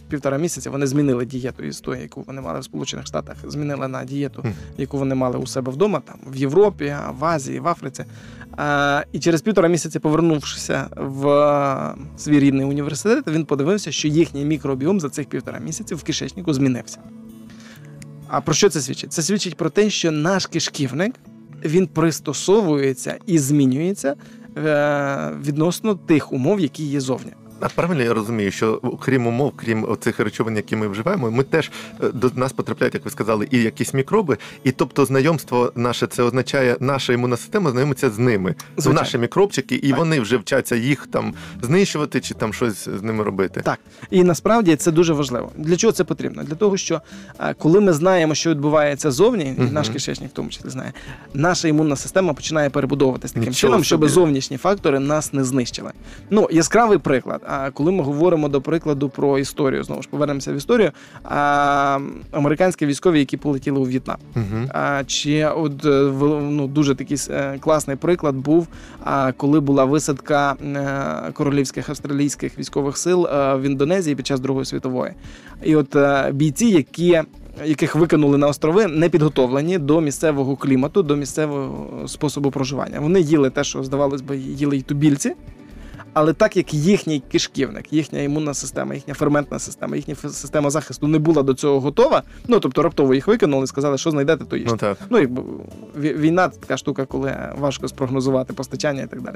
півтора 0.09 0.37
місяця 0.37 0.69
вони 0.69 0.87
змінили 0.87 1.25
дієту 1.25 1.63
із 1.63 1.81
тої, 1.81 2.01
яку 2.01 2.21
вони 2.21 2.41
мали 2.41 2.59
в 2.59 2.63
Сполучених 2.63 3.05
Штатах, 3.07 3.35
змінили 3.43 3.87
на 3.87 4.05
дієту, 4.05 4.43
яку 4.77 4.97
вони 4.97 5.15
мали 5.15 5.37
у 5.37 5.47
себе 5.47 5.71
вдома, 5.71 5.99
там 5.99 6.19
в 6.27 6.35
Європі, 6.35 6.95
в 7.19 7.25
Азії, 7.25 7.59
в 7.59 7.67
Африці. 7.67 8.05
І 9.11 9.19
через 9.19 9.41
півтора 9.41 9.67
місяці, 9.67 9.99
повернувшися 9.99 10.87
в 10.97 11.27
е, 11.27 11.95
свій 12.17 12.39
рідний 12.39 12.65
університет, 12.65 13.23
він 13.27 13.45
подивився, 13.45 13.91
що 13.91 14.07
їхній 14.07 14.45
мікробіом 14.45 14.99
за 14.99 15.09
цих 15.09 15.29
півтора 15.29 15.59
місяці 15.59 15.95
в 15.95 16.03
кишечнику 16.03 16.53
змінився. 16.53 16.99
А 18.27 18.41
про 18.41 18.53
що 18.53 18.69
це 18.69 18.81
свідчить? 18.81 19.13
Це 19.13 19.21
свідчить 19.21 19.55
про 19.55 19.69
те, 19.69 19.89
що 19.89 20.11
наш 20.11 20.45
кишківник 20.45 21.15
він 21.65 21.87
пристосовується 21.87 23.17
і 23.25 23.39
змінюється 23.39 24.15
е, 24.57 25.31
відносно 25.45 25.95
тих 25.95 26.33
умов, 26.33 26.59
які 26.59 26.83
є 26.83 27.01
зовні. 27.01 27.31
А 27.61 27.67
правильно 27.69 28.03
я 28.03 28.13
розумію, 28.13 28.51
що 28.51 28.81
крім 29.01 29.27
умов, 29.27 29.53
крім 29.55 29.83
оцих 29.89 30.19
речовин, 30.19 30.55
які 30.55 30.75
ми 30.75 30.87
вживаємо, 30.87 31.31
ми 31.31 31.43
теж 31.43 31.71
е, 32.03 32.09
до 32.13 32.31
нас 32.35 32.53
потрапляють, 32.53 32.93
як 32.93 33.05
ви 33.05 33.11
сказали, 33.11 33.47
і 33.51 33.57
якісь 33.57 33.93
мікроби. 33.93 34.37
І 34.63 34.71
тобто 34.71 35.05
знайомство 35.05 35.71
наше 35.75 36.07
це 36.07 36.23
означає, 36.23 36.77
наша 36.79 37.13
імунна 37.13 37.37
система 37.37 37.71
знайомиться 37.71 38.09
з 38.09 38.19
ними, 38.19 38.55
Звичайно. 38.77 38.99
наші 39.01 39.17
мікробчики, 39.17 39.75
і 39.75 39.89
Так. 39.89 39.97
вони 39.97 40.19
вже 40.19 40.37
вчаться 40.37 40.75
їх 40.75 41.07
там 41.07 41.33
знищувати 41.61 42.21
чи 42.21 42.33
там 42.33 42.53
щось 42.53 42.89
з 42.89 43.01
ними 43.01 43.23
робити. 43.23 43.61
Так. 43.65 43.79
І 44.09 44.23
насправді 44.23 44.75
це 44.75 44.91
дуже 44.91 45.13
важливо. 45.13 45.51
Для 45.57 45.75
чого 45.75 45.91
це 45.93 46.03
потрібно? 46.03 46.43
Для 46.43 46.55
того, 46.55 46.77
що 46.77 47.01
е, 47.39 47.53
коли 47.53 47.79
ми 47.79 47.93
знаємо, 47.93 48.35
що 48.35 48.49
відбувається 48.49 49.11
зовні, 49.11 49.55
і 49.57 49.61
Мгм. 49.61 49.73
наш 49.73 49.89
кишечник 49.89 50.29
в 50.29 50.33
тому 50.33 50.49
числі 50.49 50.69
знає, 50.69 50.93
наша 51.33 51.67
імунна 51.67 51.95
система 51.95 52.33
починає 52.33 52.69
перебудовуватись 52.69 53.31
таким 53.31 53.49
Нічого 53.49 53.71
чином, 53.71 53.83
щоб 53.83 53.99
собі. 54.01 54.11
зовнішні 54.11 54.57
фактори 54.57 54.99
нас 54.99 55.33
не 55.33 55.43
знищили. 55.43 55.91
Ну, 56.29 56.47
яскравий 56.51 56.97
приклад. 56.97 57.41
Коли 57.73 57.91
ми 57.91 58.03
говоримо 58.03 58.49
до 58.49 58.61
прикладу 58.61 59.09
про 59.09 59.39
історію, 59.39 59.83
знову 59.83 60.01
ж 60.01 60.09
повернемося 60.09 60.53
в 60.53 60.55
історію. 60.55 60.91
Американські 62.31 62.85
військові, 62.85 63.19
які 63.19 63.37
полетіли 63.37 63.79
у 63.79 63.83
В'єтнам. 63.83 64.17
А, 64.73 65.03
чи 65.03 65.45
от 65.45 65.85
е, 65.85 65.89
ну, 66.49 66.67
дуже 66.67 66.95
такий 66.95 67.17
е, 67.29 67.57
класний 67.59 67.97
приклад 67.97 68.35
був, 68.35 68.67
коли 69.37 69.59
була 69.59 69.85
висадка 69.85 70.53
е, 70.53 71.31
королівських 71.33 71.89
австралійських 71.89 72.59
військових 72.59 72.97
сил 72.97 73.27
в 73.31 73.61
Індонезії 73.61 74.15
під 74.15 74.27
час 74.27 74.39
Другої 74.39 74.65
світової. 74.65 75.13
І 75.63 75.75
от 75.75 75.95
бійці, 76.31 76.65
які. 76.65 77.21
Яких 77.65 77.95
викинули 77.95 78.37
на 78.37 78.47
острови, 78.47 78.87
не 78.87 79.09
підготовлені 79.09 79.77
до 79.77 80.01
місцевого 80.01 80.55
клімату, 80.55 81.03
до 81.03 81.15
місцевого 81.15 82.07
способу 82.07 82.51
проживання. 82.51 82.99
Вони 82.99 83.21
їли 83.21 83.49
те, 83.49 83.63
що 83.63 83.83
здавалось 83.83 84.21
би, 84.21 84.37
їли 84.37 84.77
й 84.77 84.81
тубільці, 84.81 85.33
але 86.13 86.33
так 86.33 86.57
як 86.57 86.73
їхній 86.73 87.19
кишківник, 87.31 87.93
їхня 87.93 88.19
імунна 88.21 88.53
система, 88.53 88.93
їхня 88.95 89.13
ферментна 89.13 89.59
система, 89.59 89.95
їхня 89.95 90.15
система 90.15 90.69
захисту 90.69 91.07
не 91.07 91.19
була 91.19 91.43
до 91.43 91.53
цього 91.53 91.79
готова. 91.79 92.23
Ну 92.47 92.59
тобто 92.59 92.83
раптово 92.83 93.13
їх 93.13 93.27
викинули, 93.27 93.67
сказали, 93.67 93.97
що 93.97 94.11
знайдете, 94.11 94.45
то 94.45 94.57
їжте. 94.57 94.71
Ну 94.71 94.77
так. 94.77 94.97
Ну, 95.09 95.17
ві- 95.99 96.17
війна 96.17 96.49
це 96.49 96.59
така 96.59 96.77
штука, 96.77 97.05
коли 97.05 97.35
важко 97.59 97.87
спрогнозувати 97.87 98.53
постачання 98.53 99.01
і 99.01 99.07
так 99.07 99.21
далі. 99.21 99.35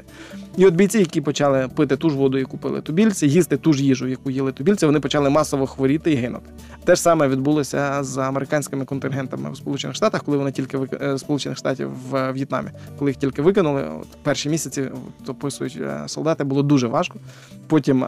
І 0.56 0.66
от 0.66 0.74
бійці, 0.74 0.98
які 0.98 1.20
почали 1.20 1.68
пити 1.76 1.96
ту 1.96 2.10
ж 2.10 2.16
воду, 2.16 2.38
яку 2.38 2.58
пили 2.58 2.80
тубільці, 2.80 3.26
їсти 3.26 3.56
ту 3.56 3.72
ж 3.72 3.84
їжу, 3.84 4.06
яку 4.06 4.30
їли 4.30 4.52
тубільці, 4.52 4.86
вони 4.86 5.00
почали 5.00 5.30
масово 5.30 5.66
хворіти 5.66 6.12
і 6.12 6.14
гинути. 6.16 6.50
Те 6.84 6.94
ж 6.94 7.02
саме 7.02 7.28
відбулося 7.28 8.02
з 8.04 8.18
американськими 8.18 8.84
контингентами 8.84 9.50
в 9.50 9.56
Сполучених 9.56 9.96
Штатах, 9.96 10.22
коли 10.24 10.36
вони 10.38 10.52
тільки 10.52 10.76
вик... 10.78 10.90
е, 11.02 11.18
Сполучених 11.18 11.58
Штатів 11.58 11.90
в 12.10 12.32
В'єтнамі, 12.32 12.68
коли 12.98 13.10
їх 13.10 13.16
тільки 13.18 13.42
викинули, 13.42 13.82
от 14.00 14.06
перші 14.22 14.48
місяці 14.48 14.82
от, 15.22 15.28
описують 15.28 15.78
е, 15.80 16.02
солдати, 16.06 16.44
було 16.44 16.62
дуже 16.62 16.73
важко. 16.82 17.18
Потім 17.66 18.06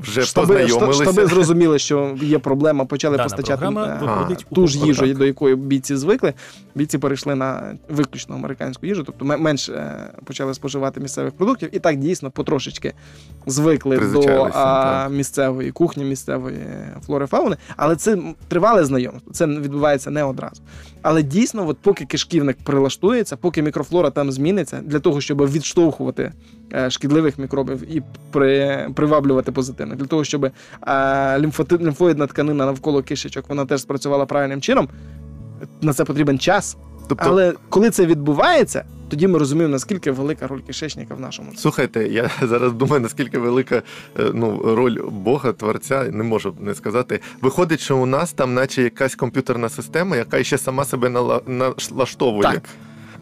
Вже 0.00 0.22
штаби, 0.22 0.46
познайомилися. 0.46 1.02
штаби 1.04 1.26
зрозуміли, 1.26 1.78
що 1.78 2.16
є 2.22 2.38
проблема, 2.38 2.84
почали 2.84 3.16
Дана 3.16 3.24
постачати 3.24 3.58
програма 3.58 3.86
е, 3.86 3.98
виходить 4.06 4.46
ту 4.54 4.66
ж 4.66 4.78
їжу, 4.78 4.86
контракт. 5.00 5.18
до 5.18 5.24
якої 5.26 5.56
бійці 5.56 5.96
звикли. 5.96 6.34
Бійці 6.74 6.98
перейшли 6.98 7.34
на 7.34 7.74
виключно 7.88 8.34
американську 8.34 8.86
їжу, 8.86 9.02
тобто 9.06 9.24
м- 9.32 9.40
менш 9.40 9.68
е, 9.68 10.10
почали 10.24 10.54
споживати 10.54 11.00
місцевих 11.00 11.32
продуктів, 11.32 11.68
і 11.72 11.78
так 11.78 11.96
дійсно 11.96 12.30
потрошечки 12.30 12.92
звикли 13.46 13.98
до 13.98 14.50
а, 14.54 15.08
місцевої 15.08 15.70
кухні, 15.70 16.04
місцевої 16.04 16.58
флори 17.06 17.26
фауни. 17.26 17.56
Але 17.76 17.96
це 17.96 18.18
тривале 18.48 18.84
знайомство. 18.84 19.32
Це 19.32 19.46
відбувається 19.46 20.10
не 20.10 20.24
одразу. 20.24 20.62
Але 21.02 21.22
дійсно, 21.22 21.68
от 21.68 21.78
поки 21.78 22.04
кишківник 22.04 22.56
прилаштується, 22.64 23.36
поки 23.36 23.62
мікрофлора 23.62 24.10
там 24.10 24.32
зміниться, 24.32 24.80
для 24.84 24.98
того, 24.98 25.20
щоб 25.20 25.50
відштовхувати 25.50 26.32
шкідливих 26.88 27.38
мікробів 27.38 27.96
і 27.96 28.02
при, 28.30 28.86
приваблювати 28.94 29.52
позитивних, 29.52 29.98
для 29.98 30.06
того, 30.06 30.24
щоб 30.24 30.44
е, 30.44 30.52
лімфоти, 31.38 31.76
лімфоїдна 31.76 32.26
тканина 32.26 32.66
навколо 32.66 33.02
кишечок 33.02 33.44
вона 33.48 33.66
теж 33.66 33.80
спрацювала 33.80 34.26
правильним 34.26 34.60
чином. 34.60 34.88
На 35.82 35.92
це 35.92 36.04
потрібен 36.04 36.38
час. 36.38 36.76
Тобто, 37.08 37.24
Але 37.28 37.54
коли 37.68 37.90
це 37.90 38.06
відбувається, 38.06 38.84
тоді 39.08 39.26
ми 39.26 39.38
розуміємо, 39.38 39.72
наскільки 39.72 40.10
велика 40.10 40.46
роль 40.46 40.60
кишечника 40.60 41.14
в 41.14 41.20
нашому 41.20 41.50
Слухайте, 41.56 42.08
я 42.08 42.30
зараз 42.42 42.72
думаю, 42.72 43.00
наскільки 43.00 43.38
велика 43.38 43.82
е, 44.18 44.30
ну, 44.34 44.60
роль 44.76 45.00
Бога, 45.10 45.52
творця, 45.52 46.04
не 46.04 46.24
можу 46.24 46.54
не 46.60 46.74
сказати. 46.74 47.20
Виходить, 47.40 47.80
що 47.80 47.96
у 47.96 48.06
нас 48.06 48.32
там, 48.32 48.54
наче 48.54 48.82
якась 48.82 49.14
комп'ютерна 49.14 49.68
система, 49.68 50.16
яка 50.16 50.44
ще 50.44 50.58
сама 50.58 50.84
себе 50.84 51.08
нала- 51.08 51.40
налаштовує. 51.90 52.42
Так. 52.42 52.62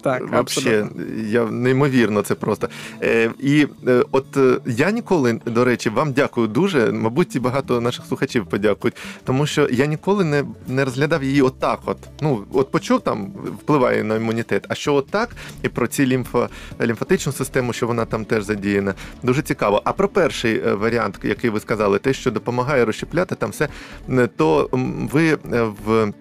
Так, 0.07 0.31
Вообще, 0.31 0.87
я 1.29 1.45
неймовірно 1.45 2.23
це 2.23 2.35
просто. 2.35 2.69
Е, 3.03 3.31
і 3.41 3.67
е, 3.87 4.05
от 4.13 4.37
е, 4.37 4.59
я 4.67 4.91
ніколи, 4.91 5.41
до 5.47 5.65
речі, 5.65 5.91
вам 5.91 6.13
дякую 6.13 6.47
дуже. 6.47 6.93
Мабуть, 6.93 7.37
і 7.37 7.41
багато 7.41 7.81
наших 7.81 8.07
слухачів 8.07 8.47
подякують, 8.47 8.97
тому 9.25 9.47
що 9.47 9.69
я 9.71 9.87
ніколи 9.87 10.25
не, 10.25 10.45
не 10.69 10.85
розглядав 10.85 11.25
її 11.25 11.43
отак. 11.43 11.81
От 11.85 11.97
ну 12.21 12.45
от 12.53 12.71
почув 12.71 13.01
там 13.01 13.27
впливає 13.61 14.05
на 14.05 14.17
імунітет. 14.17 14.67
А 14.69 14.75
що 14.75 14.95
отак, 14.95 15.37
і 15.63 15.69
про 15.69 15.87
ці 15.87 16.07
лімфо, 16.07 16.49
лімфатичну 16.81 17.33
систему, 17.33 17.73
що 17.73 17.87
вона 17.87 18.05
там 18.05 18.25
теж 18.25 18.45
задіяна, 18.45 18.95
дуже 19.23 19.43
цікаво. 19.43 19.83
А 19.85 19.93
про 19.93 20.09
перший 20.09 20.63
е, 20.67 20.75
варіант, 20.75 21.19
який 21.23 21.51
ви 21.51 21.61
сказали, 21.61 21.99
те, 21.99 22.13
що 22.13 22.31
допомагає 22.31 22.85
розщепляти 22.85 23.35
там 23.35 23.51
все, 23.51 23.69
е, 24.11 24.29
то 24.37 24.69
ви 25.13 25.29
е, 25.29 25.63
в 25.87 26.13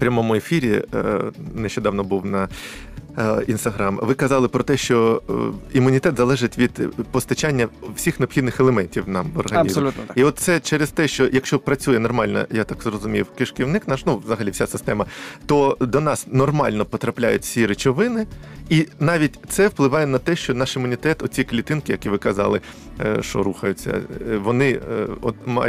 прямому 0.00 0.34
ефірі 0.34 0.82
е, 0.94 1.20
нещодавно 1.54 2.04
був 2.04 2.26
на 2.26 2.48
інстаграм. 3.46 3.98
Ви 4.02 4.14
казали 4.14 4.48
про 4.48 4.62
те, 4.62 4.76
що 4.76 5.22
е, 5.30 5.32
імунітет 5.78 6.16
залежить 6.16 6.58
від 6.58 6.96
постачання 7.10 7.68
всіх 7.96 8.20
необхідних 8.20 8.60
елементів 8.60 9.08
нам 9.08 9.26
в 9.34 9.38
організм. 9.38 9.78
Абсолютно 9.78 10.02
так. 10.06 10.16
І 10.16 10.24
от 10.24 10.38
це 10.38 10.60
через 10.60 10.90
те, 10.90 11.08
що 11.08 11.28
якщо 11.32 11.58
працює 11.58 11.98
нормально, 11.98 12.46
я 12.50 12.64
так 12.64 12.82
зрозумів, 12.82 13.26
кишківник 13.38 13.88
наш, 13.88 14.06
ну 14.06 14.22
взагалі 14.24 14.50
вся 14.50 14.66
система, 14.66 15.06
то 15.46 15.76
до 15.80 16.00
нас 16.00 16.26
нормально 16.30 16.84
потрапляють 16.84 17.44
ці 17.44 17.66
речовини, 17.66 18.26
і 18.68 18.86
навіть 19.00 19.38
це 19.48 19.68
впливає 19.68 20.06
на 20.06 20.18
те, 20.18 20.36
що 20.36 20.54
наш 20.54 20.76
імунітет, 20.76 21.22
оці 21.22 21.44
клітинки, 21.44 21.92
які 21.92 22.08
ви 22.08 22.18
казали, 22.18 22.60
е, 23.00 23.22
що 23.22 23.42
рухаються, 23.42 23.90
е, 24.30 24.36
вони 24.36 24.70
е, 24.70 25.06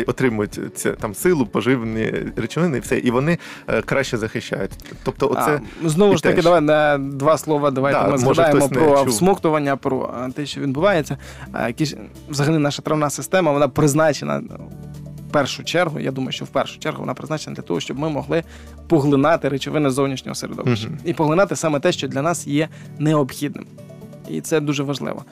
отримують 0.07 0.59
це 0.75 0.91
там 0.91 1.15
силу, 1.15 1.45
поживні 1.45 2.13
речовини, 2.35 2.77
і 2.77 2.79
все, 2.79 2.97
і 2.97 3.11
вони 3.11 3.37
е, 3.67 3.81
краще 3.81 4.17
захищають. 4.17 4.71
Тобто, 5.03 5.29
оце 5.29 5.61
А, 5.85 5.89
знову 5.89 6.17
ж 6.17 6.23
таки, 6.23 6.35
теж. 6.35 6.43
давай 6.43 6.61
на 6.61 6.97
два 7.21 7.37
слова. 7.37 7.71
Давайте 7.71 7.99
Да, 7.99 8.05
ми 8.05 8.11
може, 8.11 8.25
згадаємо 8.35 8.69
про 8.69 8.97
чув. 8.97 9.05
всмоктування, 9.07 9.75
про 9.75 10.09
те, 10.35 10.45
що 10.45 10.61
відбувається. 10.61 11.17
А, 11.53 11.69
взагалі 12.29 12.57
наша 12.57 12.81
травна 12.81 13.09
система 13.09 13.51
вона 13.51 13.67
призначена. 13.67 14.41
В 15.29 15.33
першу 15.33 15.63
чергу, 15.63 15.99
я 15.99 16.11
думаю, 16.11 16.31
що 16.31 16.45
в 16.45 16.47
першу 16.47 16.79
чергу 16.79 16.99
вона 16.99 17.13
призначена 17.13 17.55
для 17.55 17.63
того, 17.63 17.79
щоб 17.79 17.99
ми 17.99 18.09
могли 18.09 18.43
поглинати 18.87 19.49
речовини 19.49 19.89
зовнішнього 19.89 20.35
середовища 20.35 20.87
Мгм. 20.87 20.97
і 21.05 21.13
поглинати 21.13 21.55
саме 21.55 21.79
те, 21.79 21.91
що 21.91 22.07
для 22.07 22.21
нас 22.21 22.47
є 22.47 22.69
необхідним. 22.99 23.65
І 24.31 24.41
це 24.41 24.59
дуже 24.59 24.83
важливо. 24.83 25.23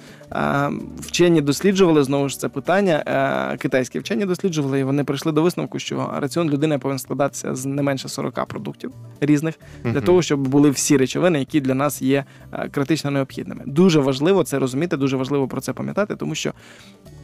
Вчені 1.00 1.41
досліджували 1.41 2.03
знову 2.03 2.29
ж 2.29 2.39
це 2.39 2.50
питання. 2.50 3.03
а, 3.06 3.58
Китайські 3.58 4.00
вчені 4.00 4.25
досліджували, 4.25 4.79
і 4.79 4.84
вони 4.84 5.03
прийшли 5.03 5.32
до 5.32 5.44
висновку, 5.44 5.79
що 5.79 6.13
раціон 6.18 6.50
людини 6.50 6.77
повинен 6.79 7.00
складатися 7.00 7.56
з 7.56 7.65
не 7.65 7.82
менше 7.82 8.10
40 8.10 8.46
продуктів 8.46 8.91
різних 9.22 9.56
для 9.84 10.01
того, 10.01 10.22
щоб 10.22 10.48
були 10.48 10.70
всі 10.70 10.98
речовини, 10.98 11.39
які 11.39 11.62
для 11.62 11.74
нас 11.74 12.01
є 12.01 12.25
е, 12.53 12.70
критично 12.70 13.12
необхідними. 13.12 13.62
Дуже 13.65 14.00
важливо 14.00 14.44
це 14.44 14.60
розуміти, 14.60 14.98
дуже 14.98 15.18
важливо 15.18 15.48
про 15.48 15.62
це 15.62 15.74
пам'ятати, 15.74 16.15
тому 16.15 16.36
що 16.36 16.53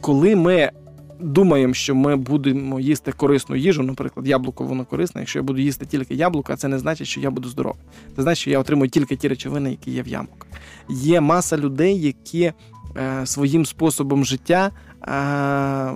коли 0.02 0.36
ми. 0.36 0.72
Думаємо, 1.20 1.74
що 1.74 1.96
ми 1.96 2.16
будемо 2.16 2.80
їсти 2.80 3.12
корисну 3.12 3.56
їжу, 3.56 3.84
наприклад, 3.84 4.28
яблуко 4.28 4.64
воно 4.64 4.86
корисне. 4.86 5.22
Якщо 5.22 5.40
я 5.40 5.44
буду 5.44 5.60
їсти 5.62 5.86
тільки 5.86 6.16
яблука, 6.16 6.56
це 6.56 6.68
не 6.68 6.80
значить, 6.80 7.08
що 7.08 7.22
я 7.22 7.30
буду 7.32 7.50
здоровий. 7.50 7.82
Це 8.16 8.22
значить, 8.22 8.42
що 8.42 8.50
я 8.50 8.60
отримую 8.60 8.90
тільки 8.90 9.16
ті 9.16 9.28
речовини, 9.28 9.70
які 9.72 9.92
є 9.92 10.02
в 10.02 10.08
яблуках. 10.08 10.48
Є 10.90 11.22
маса 11.22 11.58
людей, 11.58 12.02
які 12.02 12.52
е, 12.98 13.26
своїм 13.26 13.66
способом 13.66 14.26
життя 14.26 14.72
е, 15.08 15.92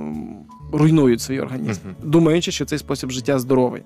руйнують 0.73 1.21
свій 1.21 1.39
організм, 1.39 1.81
Мгм. 1.85 1.95
думаючи, 2.03 2.51
що 2.51 2.65
цей 2.65 2.79
спосіб 2.79 3.11
життя 3.11 3.39
здоровий. 3.39 3.81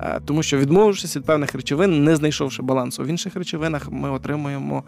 Е, 0.00 0.20
Тому 0.24 0.42
що 0.42 0.58
відмовившись 0.58 1.16
від 1.16 1.24
певних 1.24 1.54
речовин, 1.54 2.04
не 2.04 2.16
знайшовши 2.16 2.62
балансу 2.62 3.02
в 3.02 3.06
інших 3.06 3.36
речовинах, 3.36 3.90
ми 3.90 4.10
отримуємо 4.10 4.82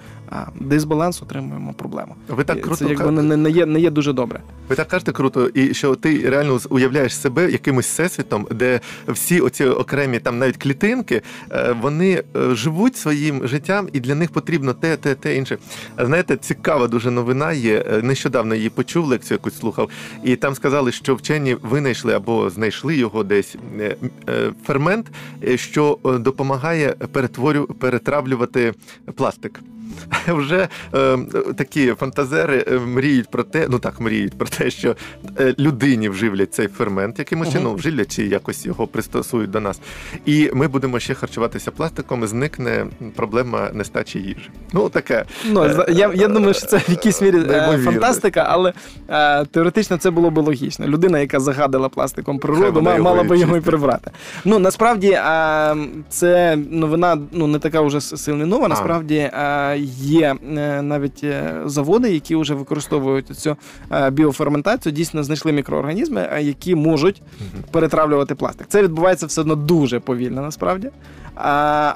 дисбаланс, 0.61 1.23
отримуємо 1.23 1.73
проблему. 1.73 2.15
ви 2.29 2.45
так 2.45 2.61
круто 2.61 2.77
це 2.77 2.91
якби 2.91 3.11
не, 3.11 3.37
не, 3.37 3.51
є, 3.51 3.67
не 3.67 3.81
є 3.81 3.91
дуже 3.91 4.13
добре. 4.13 4.41
Ви 4.69 4.77
так 4.77 4.89
кажете 4.89 5.13
круто, 5.13 5.49
і 5.49 5.75
що 5.75 5.95
ти 5.95 6.31
реально 6.31 6.59
уявляєш 6.71 7.17
себе 7.17 7.51
якимось 7.51 7.87
всесвітом, 7.87 8.47
де 8.51 8.81
всі 9.09 9.41
оці 9.41 9.65
окремі 9.65 10.19
там 10.19 10.39
навіть 10.39 10.57
клітинки, 10.57 11.23
е, 11.51 11.77
вони 11.81 12.23
е, 12.37 12.55
живуть 12.55 12.97
своїм 12.97 13.49
життям, 13.49 13.89
і 13.93 14.01
для 14.01 14.15
них 14.15 14.31
потрібно 14.31 14.73
те, 14.73 14.97
те, 14.97 15.15
те 15.15 15.37
інше. 15.37 15.59
Знаєте, 15.99 16.37
цікава 16.37 16.87
дуже 16.89 17.11
новина 17.11 17.53
є. 17.53 17.85
Е, 17.93 18.03
Нещодавно 18.03 18.55
її 18.55 18.71
почув, 18.71 19.07
лекцію 19.07 19.35
якусь 19.35 19.59
слухав, 19.59 19.91
і 20.25 20.37
там 20.37 20.55
сказали, 20.55 20.93
що 20.93 21.15
вчені 21.15 21.57
винайшли 21.63 22.13
або 22.13 22.51
знайшли 22.51 22.97
його 22.97 23.25
десь 23.25 23.57
е, 23.81 23.97
е, 24.29 24.53
фермент, 24.85 25.07
е, 25.45 25.57
що 25.57 25.99
е, 26.07 26.19
допомагає 26.19 26.95
перетворю, 27.12 27.67
перетравлювати 27.67 28.75
пластик. 29.14 29.61
Вже 30.29 30.69
е, 30.95 31.19
такі 31.57 31.93
фантазери 31.93 32.64
е, 32.69 32.79
мріють 32.79 33.29
про 33.29 33.43
те, 33.43 33.67
ну 33.71 33.79
так 33.79 34.00
мріють 34.00 34.38
про 34.38 34.47
те, 34.47 34.71
що 34.71 34.97
е, 35.41 35.55
людині 35.59 36.09
вживлять 36.09 36.55
цей 36.55 36.69
фермент, 36.69 37.19
якимось 37.19 37.53
чином 37.53 37.75
вживлять 37.75 38.17
чи 38.17 38.26
якось 38.26 38.67
його 38.67 38.87
пристосують 38.87 39.50
до 39.50 39.61
нас. 39.61 39.81
І 40.26 40.50
ми 40.55 40.69
будемо 40.69 41.00
ще 41.00 41.14
харчуватися 41.14 41.71
пластиком, 41.71 42.25
і 42.25 42.26
зникне 42.26 42.87
проблема 43.17 43.71
нестачі 43.73 44.19
їжі. 44.19 44.50
Ну 44.73 44.88
таке. 44.88 45.25
Ну, 45.50 45.71
я, 45.88 46.11
я 46.14 46.29
думаю, 46.29 46.55
що 46.55 46.67
це 46.67 46.76
в 46.76 46.91
якійсь 46.91 47.23
мірі 47.23 47.38
е, 47.50 47.79
фантастика, 47.85 48.47
але 48.49 48.73
е, 49.09 49.45
теоретично 49.45 49.97
це 49.97 50.11
було 50.11 50.31
б 50.31 50.38
логічно. 50.38 50.87
Людина, 50.87 51.19
яка 51.19 51.41
загадила 51.41 51.89
пластиком 51.89 52.39
природу, 52.39 52.73
вона 52.73 52.97
мала 52.97 53.23
би 53.23 53.39
його 53.39 53.56
і 53.56 53.61
прибрати. 53.61 54.11
Ну 54.45 54.58
насправді 54.58 55.11
е, 55.11 55.76
це 56.08 56.56
новина 56.71 57.19
ну 57.32 57.47
не 57.47 57.58
така 57.58 57.80
вже 57.80 58.00
сильно 58.00 58.47
нова. 58.47 58.69
Насправді 58.69 59.17
е, 59.17 59.74
є 59.99 60.37
е, 60.56 60.82
навіть 60.82 61.25
е, 61.25 61.63
заводи, 61.65 62.13
які 62.13 62.37
вже 62.37 62.54
використовують 62.54 63.26
цю 63.26 63.56
е, 63.93 64.10
біоферментацію, 64.10 64.93
дійсно 64.93 65.25
знайшли 65.25 65.52
мікроорганізми, 65.52 66.28
які 66.41 66.75
можуть 66.75 67.23
перетравлювати 67.71 68.34
пластик. 68.34 68.67
Це 68.69 68.82
відбувається 68.82 69.26
все 69.26 69.41
одно 69.41 69.54
дуже 69.54 70.00
повільно, 70.00 70.43
насправді. 70.43 70.91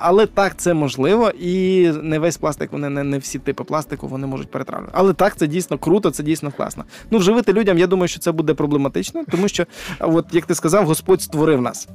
Але 0.01 0.27
так, 0.27 0.57
це 0.57 0.75
можливо, 0.75 1.31
і 1.31 1.88
не 2.03 2.19
весь 2.19 2.37
пластик, 2.37 2.73
вони 2.73 2.88
не, 2.88 3.05
не 3.05 3.19
всі 3.19 3.38
типи 3.38 3.64
пластику 3.64 4.09
вони 4.09 4.27
можуть 4.27 4.51
перетравлювати. 4.51 4.99
Але 4.99 5.12
так, 5.12 5.37
це 5.37 5.47
дійсно 5.47 5.79
круто, 5.79 6.11
це 6.11 6.23
дійсно 6.23 6.53
класно. 6.57 6.85
Ну, 7.11 7.19
вживити 7.19 7.53
людям, 7.53 7.79
я 7.79 7.87
думаю, 7.87 8.09
що 8.09 8.21
це 8.21 8.33
буде 8.33 8.55
проблематично, 8.55 9.25
тому 9.31 9.49
що, 9.49 9.67
от 10.01 10.27
як 10.33 10.47
ти 10.47 10.55
сказав, 10.55 10.87
Господь 10.87 11.23
створив 11.23 11.62
нас. 11.62 11.88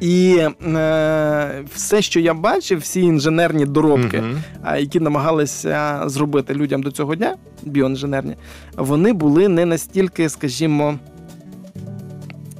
І 0.00 0.36
е, 0.66 1.64
все, 1.74 2.02
що 2.02 2.20
я 2.20 2.34
бачив, 2.34 2.78
всі 2.78 3.00
інженерні 3.00 3.66
доробки, 3.66 4.22
а, 4.62 4.76
які 4.76 5.00
намагалися 5.00 6.02
зробити 6.06 6.54
людям 6.54 6.82
до 6.82 6.90
цього 6.90 7.14
дня, 7.14 7.36
біоінженерні, 7.62 8.36
вони 8.76 9.12
були 9.12 9.48
не 9.48 9.64
настільки, 9.64 10.28
скажімо, 10.28 10.98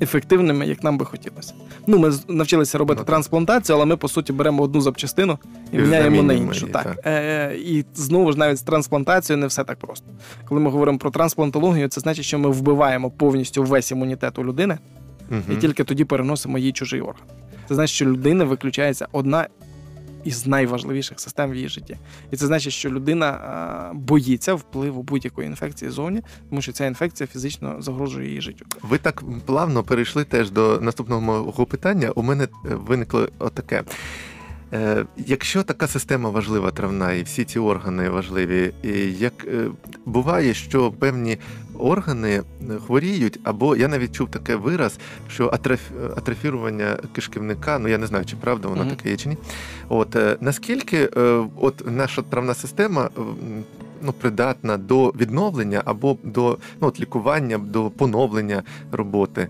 ефективними, 0.00 0.66
як 0.66 0.84
нам 0.84 0.98
би 0.98 1.04
хотілося. 1.04 1.54
Ну, 1.86 1.98
ми 1.98 2.12
навчилися 2.28 2.78
робити 2.78 2.98
так. 2.98 3.06
трансплантацію, 3.06 3.76
але 3.76 3.84
ми 3.84 3.96
по 3.96 4.08
суті 4.08 4.32
беремо 4.32 4.62
одну 4.62 4.80
запчастину 4.80 5.38
і 5.72 5.76
І 5.76 5.80
міняємо 5.80 6.22
на 6.22 6.34
іншу. 6.34 6.66
Так. 6.66 6.84
так. 6.84 7.06
Е, 7.06 7.56
і 7.56 7.84
знову 7.94 8.32
ж 8.32 8.38
навіть 8.38 8.58
з 8.58 8.62
трансплантацією 8.62 9.40
не 9.40 9.46
все 9.46 9.64
так 9.64 9.78
просто. 9.78 10.06
Коли 10.48 10.60
ми 10.60 10.70
говоримо 10.70 10.98
про 10.98 11.10
трансплантологію, 11.10 11.88
це 11.88 12.00
значить, 12.00 12.24
що 12.24 12.38
ми 12.38 12.50
вбиваємо 12.50 13.10
повністю 13.10 13.62
весь 13.62 13.90
імунітет 13.90 14.38
у 14.38 14.44
людини 14.44 14.78
і 15.50 15.56
тільки 15.56 15.84
тоді 15.84 16.04
переносимо 16.04 16.58
їй 16.58 16.72
чужий 16.72 17.00
орган. 17.00 17.26
Це 17.68 17.74
значить, 17.74 17.94
що 17.94 18.04
людина 18.04 18.44
виключається 18.44 19.08
одна 19.12 19.46
із 20.24 20.46
найважливіших 20.46 21.20
систем 21.20 21.50
в 21.50 21.54
її 21.54 21.68
житті. 21.68 21.96
І 22.30 22.36
це 22.36 22.46
значить, 22.46 22.72
що 22.72 22.90
людина 22.90 23.90
боїться 23.94 24.54
впливу 24.54 25.02
будь-якої 25.02 25.48
інфекції 25.48 25.90
зовні, 25.90 26.22
тому 26.50 26.62
що 26.62 26.72
ця 26.72 26.86
інфекція 26.86 27.26
фізично 27.26 27.76
загрожує 27.78 28.28
її 28.28 28.40
життю. 28.40 28.66
Ви 28.82 28.98
так 28.98 29.22
плавно 29.46 29.82
перейшли 29.82 30.24
теж 30.24 30.50
до 30.50 30.80
наступного 30.80 31.20
мого 31.20 31.66
питання. 31.66 32.10
У 32.10 32.22
мене 32.22 32.44
е, 32.44 32.48
виникло 32.62 33.28
отаке. 33.38 33.82
Е, 34.74 35.06
Якщо 35.16 35.62
така 35.62 35.86
система 35.86 36.30
важлива 36.30 36.70
травна, 36.70 37.12
і 37.12 37.22
всі 37.22 37.44
ці 37.44 37.58
органи 37.58 38.08
важливі, 38.08 38.74
і 38.82 38.88
як 39.12 39.32
е, 39.44 39.70
буває, 40.06 40.54
що 40.54 40.92
певні 40.92 41.38
органи 41.78 42.30
е, 42.30 42.42
хворіють, 42.86 43.40
або 43.44 43.76
я 43.76 43.88
навіть 43.88 44.14
чув 44.14 44.30
таке 44.30 44.56
вираз, 44.56 44.98
що 45.28 45.50
атроф, 45.52 45.80
атрофірування 46.16 46.98
кишківника, 47.12 47.78
ну 47.78 47.88
я 47.88 47.98
не 47.98 48.06
знаю, 48.06 48.24
чи 48.24 48.36
правда 48.36 48.68
воно 48.68 48.84
Мгм. 48.84 48.96
таке 48.96 49.10
є 49.10 49.16
чи 49.16 49.28
ні. 49.28 49.36
От 49.88 50.16
наскільки 50.40 51.06
от 51.60 51.82
наша 51.86 52.22
травна 52.22 52.54
система 52.54 53.10
ну, 54.02 54.12
придатна 54.12 54.76
до 54.76 55.08
відновлення 55.08 55.82
або 55.84 56.16
до 56.22 56.58
ну, 56.80 56.88
от, 56.88 57.00
лікування, 57.00 57.58
до 57.58 57.90
поновлення 57.90 58.62
роботи. 58.92 59.48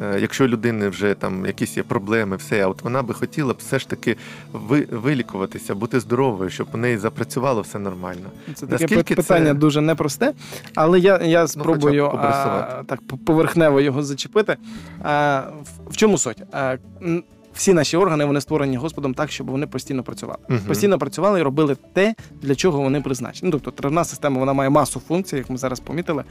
Е, 0.00 0.18
Якщо 0.20 0.44
у 0.44 0.48
людини 0.48 0.88
вже 0.88 1.14
там 1.14 1.46
якісь 1.46 1.76
є 1.76 1.82
проблеми, 1.82 2.36
все, 2.36 2.62
а 2.64 2.66
от 2.68 2.82
вона 2.82 3.02
би 3.02 3.14
хотіла 3.14 3.52
б 3.52 3.56
все 3.58 3.78
ж 3.78 3.88
таки 3.88 4.16
ви, 4.52 4.86
вилікуватися, 4.90 5.74
бути 5.74 6.00
здоровою, 6.00 6.50
щоб 6.50 6.66
у 6.74 6.76
неї 6.76 6.98
запрацювало 6.98 7.60
все 7.60 7.78
нормально. 7.78 8.30
Це 8.54 8.66
таке 8.66 9.14
питання 9.14 9.46
це- 9.46 9.54
дуже 9.54 9.80
непросте, 9.80 10.32
але 10.74 10.98
я, 11.00 11.18
я 11.18 11.46
спробую 11.46 12.10
ну, 12.14 12.18
а, 12.22 12.82
так 12.86 13.06
по- 13.06 13.16
поверхнево 13.16 13.80
його 13.80 14.02
зачепити. 14.02 14.56
А, 15.02 15.42
в, 15.86 15.90
в 15.92 15.96
чому 15.96 16.18
суть? 16.18 16.42
А, 16.52 16.76
м, 17.02 17.22
всі 17.54 17.72
наші 17.72 17.96
органи 17.96 18.24
вони 18.24 18.40
створені 18.40 18.76
Господом 18.76 19.14
так, 19.14 19.30
щоб 19.30 19.50
вони 19.50 19.66
постійно 19.66 20.02
працювали. 20.02 20.38
Мгм. 20.48 20.60
Постійно 20.66 20.98
працювали 20.98 21.40
і 21.40 21.42
робили 21.42 21.76
те, 21.92 22.14
для 22.42 22.54
чого 22.54 22.80
вони 22.80 23.00
призначені. 23.00 23.50
Ну, 23.50 23.50
тобто 23.50 23.70
травна 23.70 24.04
система 24.04 24.40
вона 24.40 24.52
має 24.52 24.70
масу 24.70 25.00
функцій, 25.08 25.36
як 25.36 25.50
ми 25.50 25.56
зараз 25.56 25.80
помітили. 25.80 26.24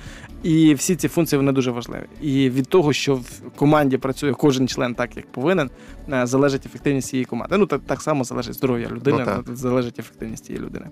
І 0.44 0.74
всі 0.74 0.96
ці 0.96 1.08
функції 1.08 1.38
вони 1.38 1.52
дуже 1.52 1.72
важливі. 1.72 2.04
І 2.22 2.50
від 2.50 2.68
того, 2.68 2.94
що 2.94 3.16
в 3.16 3.42
команді 3.56 3.98
працює 3.98 4.34
кожен 4.34 4.68
член 4.68 4.96
так, 4.96 5.18
як 5.18 5.32
повинен, 5.32 5.70
е, 6.14 6.26
залежить 6.28 6.66
ефективність 6.66 7.08
цієї 7.08 7.26
команди. 7.26 7.58
Ну, 7.58 7.66
так, 7.66 7.82
так 7.88 8.02
само 8.02 8.24
залежить 8.24 8.54
здоров'я 8.54 8.88
людини, 8.90 9.18
Ну, 9.20 9.26
так. 9.26 9.56
залежить 9.56 10.00
ефективність 10.00 10.46
цієї 10.46 10.66
людини. 10.66 10.86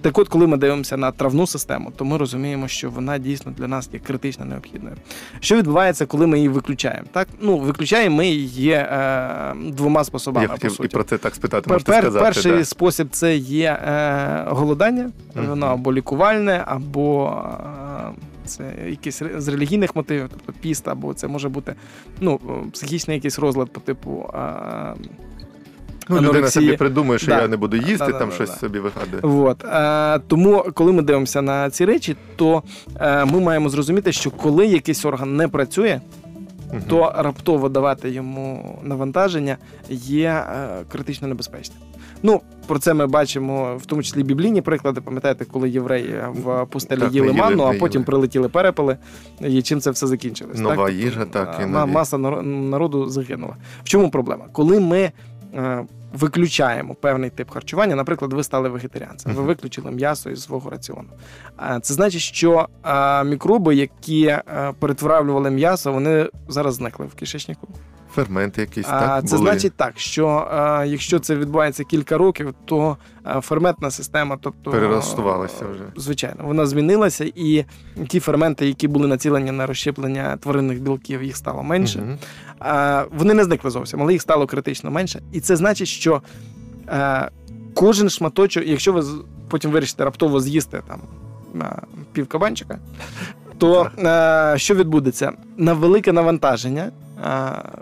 Так 0.00 0.18
от, 0.18 0.28
коли 0.28 0.46
ми 0.46 0.56
дивимося 0.56 0.96
на 0.96 1.10
травну 1.12 1.46
систему, 1.46 1.92
то 1.96 2.04
ми 2.04 2.16
розуміємо, 2.18 2.68
що 2.68 2.90
вона 2.90 3.18
дійсно 3.18 3.52
для 3.52 3.68
нас 3.68 3.90
є 3.92 3.98
критично 3.98 4.44
необхідною. 4.44 4.96
Що 5.40 5.56
відбувається, 5.56 6.06
коли 6.06 6.26
ми 6.26 6.36
її 6.36 6.48
виключаємо? 6.48 7.06
Так, 7.12 7.28
ну 7.40 7.58
виключаємо 7.58 8.16
ми 8.16 8.26
її 8.28 8.70
е, 8.70 9.54
двома 9.76 10.04
способами. 10.04 10.42
Я 10.46 10.48
хотів 10.52 10.80
і 10.84 10.88
про 10.88 11.04
це 11.04 11.18
так 11.18 11.34
спитати. 11.34 11.70
Можете 11.70 11.92
пер- 11.92 12.00
сказати, 12.02 12.24
перший 12.24 12.52
да. 12.52 12.64
спосіб 12.64 13.08
це 13.10 13.36
є 13.36 13.70
е, 13.86 14.44
голодання, 14.48 15.10
Мгм. 15.34 15.46
воно 15.46 15.66
або 15.66 15.92
лікувальне, 15.92 16.64
або 16.66 17.36
е, 18.08 18.12
це 18.44 18.64
якісь 18.88 19.22
з 19.36 19.48
релігійних 19.48 19.96
мотивів, 19.96 20.28
тобто 20.30 20.52
піст, 20.60 20.88
або 20.88 21.14
це 21.14 21.28
може 21.28 21.48
бути 21.48 21.74
ну, 22.20 22.40
е, 22.48 22.70
психічний 22.72 23.14
якийсь 23.16 23.38
розлад 23.38 23.70
по 23.70 23.80
типу. 23.80 24.30
Е, 24.34 24.94
Ну, 26.08 26.16
людина 26.16 26.30
анорексії. 26.32 26.66
собі 26.66 26.76
придумує, 26.76 27.18
що 27.18 27.26
Да. 27.26 27.40
я 27.42 27.48
не 27.48 27.56
буду 27.56 27.76
їсти, 27.76 27.96
Да, 27.98 28.06
да, 28.06 28.18
там 28.18 28.28
да, 28.28 28.34
щось 28.34 28.50
да. 28.50 28.56
собі 28.56 28.78
вигадує. 28.78 29.22
От, 29.44 29.64
е, 29.64 30.18
тому, 30.26 30.64
коли 30.74 30.92
ми 30.92 31.02
дивимося 31.02 31.42
на 31.42 31.70
ці 31.70 31.84
речі, 31.84 32.16
то 32.36 32.62
е, 33.00 33.24
ми 33.24 33.40
маємо 33.40 33.68
зрозуміти, 33.68 34.12
що 34.12 34.30
коли 34.30 34.66
якийсь 34.66 35.04
орган 35.04 35.36
не 35.36 35.48
працює, 35.48 36.00
Мгм. 36.72 36.82
то 36.88 37.12
раптово 37.16 37.68
давати 37.68 38.10
йому 38.10 38.78
навантаження 38.82 39.56
є 39.90 40.28
е, 40.28 40.68
критично 40.88 41.28
небезпечним. 41.28 41.78
Ну, 42.22 42.40
про 42.66 42.78
це 42.78 42.94
ми 42.94 43.06
бачимо 43.06 43.76
в 43.76 43.86
тому 43.86 44.02
числі 44.02 44.22
біблійні 44.22 44.62
приклади. 44.62 45.00
Пам'ятаєте, 45.00 45.44
коли 45.44 45.70
євреї 45.70 46.14
в 46.28 46.66
пустелі 46.66 47.00
Так, 47.00 47.12
їли 47.14 47.32
манну, 47.32 47.62
а 47.62 47.72
потім 47.72 48.04
прилетіли 48.04 48.48
перепели, 48.48 48.96
і 49.40 49.62
чим 49.62 49.80
це 49.80 49.90
все 49.90 50.06
закінчилось? 50.06 50.58
Нова 50.58 50.86
так? 50.86 50.94
їжа, 50.94 51.24
так, 51.24 51.60
і 51.62 51.66
маса 51.66 52.16
нар- 52.18 52.42
народу 52.42 53.08
загинула. 53.08 53.56
В 53.84 53.88
чому 53.88 54.10
проблема? 54.10 54.44
Коли 54.52 54.80
ми 54.80 55.12
е, 55.54 55.84
виключаємо 56.16 56.94
певний 56.94 57.30
тип 57.30 57.50
харчування, 57.50 57.94
наприклад, 57.94 58.32
ви 58.32 58.42
стали 58.42 58.68
вегетаріанцем, 58.68 59.32
ви 59.32 59.42
виключили 59.42 59.90
м'ясо 59.90 60.30
із 60.30 60.42
свого 60.42 60.70
раціону. 60.70 61.08
Це 61.82 61.94
значить, 61.94 62.20
що 62.20 62.68
мікроби, 63.24 63.74
які 63.74 64.26
е, 64.26 64.42
перетравлювали 64.78 65.50
м'ясо, 65.50 65.92
вони 65.92 66.28
зараз 66.48 66.74
зникли 66.74 67.06
в 67.06 67.14
кишечнику. 67.14 67.68
Ферменти 68.16 68.60
якісь, 68.60 68.86
А 68.88 69.00
так? 69.00 69.28
це 69.28 69.36
були. 69.36 69.50
значить 69.50 69.72
так, 69.76 69.92
що 69.98 70.48
е, 70.52 70.86
якщо 70.86 71.18
це 71.18 71.36
відбувається 71.36 71.84
кілька 71.84 72.18
років, 72.18 72.54
то 72.64 72.96
е, 73.26 73.40
ферментна 73.40 73.90
система, 73.90 74.38
тобто 74.40 74.70
Перелаштувалася 74.70 75.64
е, 75.64 75.72
вже. 75.72 75.82
Звичайно, 75.96 76.44
вона 76.44 76.66
змінилася, 76.66 77.30
і 77.34 77.64
ті 78.08 78.20
ферменти, 78.20 78.66
які 78.66 78.88
були 78.88 79.08
націлені 79.08 79.50
на 79.52 79.66
розщеплення 79.66 80.36
тваринних 80.36 80.80
білків, 80.80 81.22
їх 81.22 81.36
стало 81.36 81.62
менше. 81.62 82.18
А, 82.58 83.04
вони 83.12 83.34
не 83.34 83.44
зникли 83.44 83.70
зовсім, 83.70 84.02
але 84.02 84.12
їх 84.12 84.22
стало 84.22 84.46
критично 84.46 84.90
менше. 84.90 85.22
І 85.32 85.40
це 85.40 85.56
значить, 85.56 85.88
що 85.88 86.22
кожен 87.74 88.10
шматочок, 88.10 88.66
якщо 88.66 88.92
ви 88.92 89.04
потім 89.48 89.70
вирішите 89.70 90.04
раптово 90.04 90.40
з'їсти 90.40 90.82
там 90.88 91.00
пів 92.12 92.26
кабанчика, 92.26 92.78
то 93.58 93.90
що 94.56 94.74
відбудеться? 94.74 95.32
На 95.56 95.72
велике 95.72 96.12
навантаження. 96.12 96.90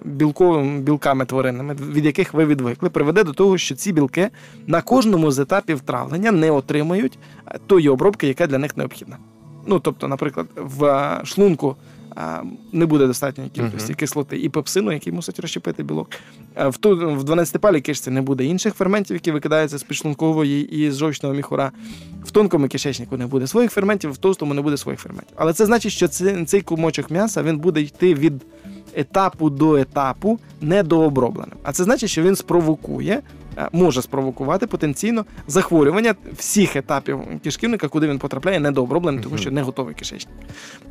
Білковими 0.04 0.80
білками 0.80 1.24
тваринними, 1.24 1.74
від 1.92 2.04
яких 2.04 2.34
ви 2.34 2.44
відвикли, 2.46 2.90
приведе 2.90 3.24
до 3.24 3.32
того, 3.32 3.58
що 3.58 3.74
ці 3.74 3.92
білки 3.92 4.30
на 4.66 4.82
кожному 4.82 5.30
з 5.30 5.38
етапів 5.38 5.80
травлення 5.80 6.32
не 6.32 6.50
отримають 6.50 7.18
тої 7.66 7.88
обробки, 7.88 8.28
яка 8.28 8.46
для 8.46 8.58
них 8.58 8.76
необхідна. 8.76 9.16
Ну, 9.66 9.78
тобто, 9.78 10.08
наприклад, 10.08 10.46
в 10.56 11.20
шлунку 11.24 11.76
не 12.72 12.86
буде 12.86 13.06
достатньої 13.06 13.50
кількості 13.50 13.92
Мгм. 13.92 13.96
кислоти 13.96 14.38
і 14.38 14.48
пепсину, 14.48 14.92
який 14.92 15.12
мусить 15.12 15.40
розщепити 15.40 15.82
білок. 15.82 16.10
В, 16.56 16.76
ту, 16.76 16.96
в 16.96 17.24
12-палій 17.24 17.80
кишці 17.80 18.10
не 18.10 18.22
буде 18.22 18.44
інших 18.44 18.74
ферментів, 18.74 19.16
які 19.16 19.30
викидаються 19.30 19.78
з 19.78 19.82
підшлункової 19.82 20.76
і 20.76 20.90
з 20.90 20.96
жовчного 20.96 21.34
міхура. 21.34 21.72
В 22.24 22.30
тонкому 22.30 22.68
кишечнику 22.68 23.16
не 23.16 23.26
буде 23.26 23.46
своїх 23.46 23.70
ферментів, 23.72 24.10
в 24.12 24.16
товстому 24.16 24.54
не 24.54 24.62
буде 24.62 24.76
своїх 24.76 25.00
ферментів. 25.00 25.32
Але 25.36 25.52
це 25.52 25.66
значить, 25.66 25.92
що 25.92 26.08
цей, 26.08 26.44
цей 26.44 26.60
кумочок 26.60 27.10
м'яса 27.10 27.42
він 27.42 27.58
буде 27.58 27.80
йти 27.80 28.14
від 28.14 28.32
етапу 28.96 29.50
до 29.50 29.76
етапу 29.76 30.38
недообробленим. 30.60 31.56
А 31.62 31.72
це 31.72 31.84
значить, 31.84 32.10
що 32.10 32.22
він 32.22 32.36
спровокує, 32.36 33.20
е, 33.58 33.68
може 33.72 34.02
спровокувати 34.02 34.66
потенційно 34.66 35.24
захворювання 35.46 36.14
всіх 36.36 36.76
етапів 36.76 37.20
кишківника, 37.44 37.88
куди 37.88 38.08
він 38.08 38.18
потрапляє 38.18 38.60
недообробленим, 38.60 39.22
тому 39.22 39.38
що 39.38 39.50
не 39.50 39.62
готовий 39.62 39.94
кишечник. 39.94 40.34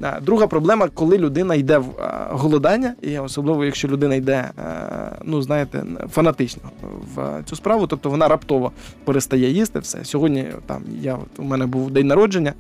Е, 0.04 0.20
Друга 0.22 0.48
проблема, 0.48 0.90
коли 0.94 1.18
людина 1.18 1.56
йде 1.56 1.78
в 1.78 1.90
е, 2.00 2.28
голодання, 2.30 2.96
і 3.02 3.20
особливо 3.20 3.66
якщо 3.66 3.88
людина 3.88 4.16
йде, 4.16 4.52
ну 5.24 5.42
знаєте, 5.42 5.84
фанатично 6.12 6.62
в 7.16 7.44
цю 7.46 7.56
справу, 7.56 7.88
тобто 7.88 8.10
вона 8.10 8.28
раптово 8.28 8.72
перестає 9.04 9.52
їсти 9.52 9.80
все. 9.80 10.06
Сьогодні 10.06 10.46
там 10.66 10.84
я 11.02 11.16
от, 11.16 11.40
у 11.40 11.44
мене 11.44 11.66
був 11.66 11.92
день 11.92 12.08
народження, 12.08 12.54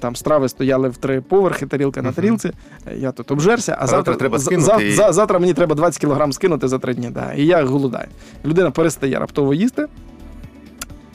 там 0.00 0.16
страви 0.16 0.48
стояли 0.48 0.88
в 0.88 0.96
три 0.96 1.20
поверхи, 1.20 1.66
тарілка 1.66 2.02
на 2.02 2.12
тарілці. 2.12 2.50
е, 2.86 2.96
Я 2.96 3.12
тут 3.12 3.30
обжерся, 3.30 3.76
а, 3.80 3.86
завтра, 3.86 4.14
треба 4.18 4.38
скинути 4.44 4.66
завтра 5.12 5.38
мені 5.38 5.54
треба 5.54 5.74
20 5.74 6.00
кілограм 6.00 6.32
скинути 6.32 6.68
за 6.68 6.78
три 6.78 6.94
дні. 6.94 7.10
Да, 7.10 7.32
і 7.32 7.46
я 7.46 7.64
голодаю. 7.64 8.06
Людина 8.44 8.70
перестає 8.70 9.18
раптово 9.18 9.54
їсти. 9.54 9.86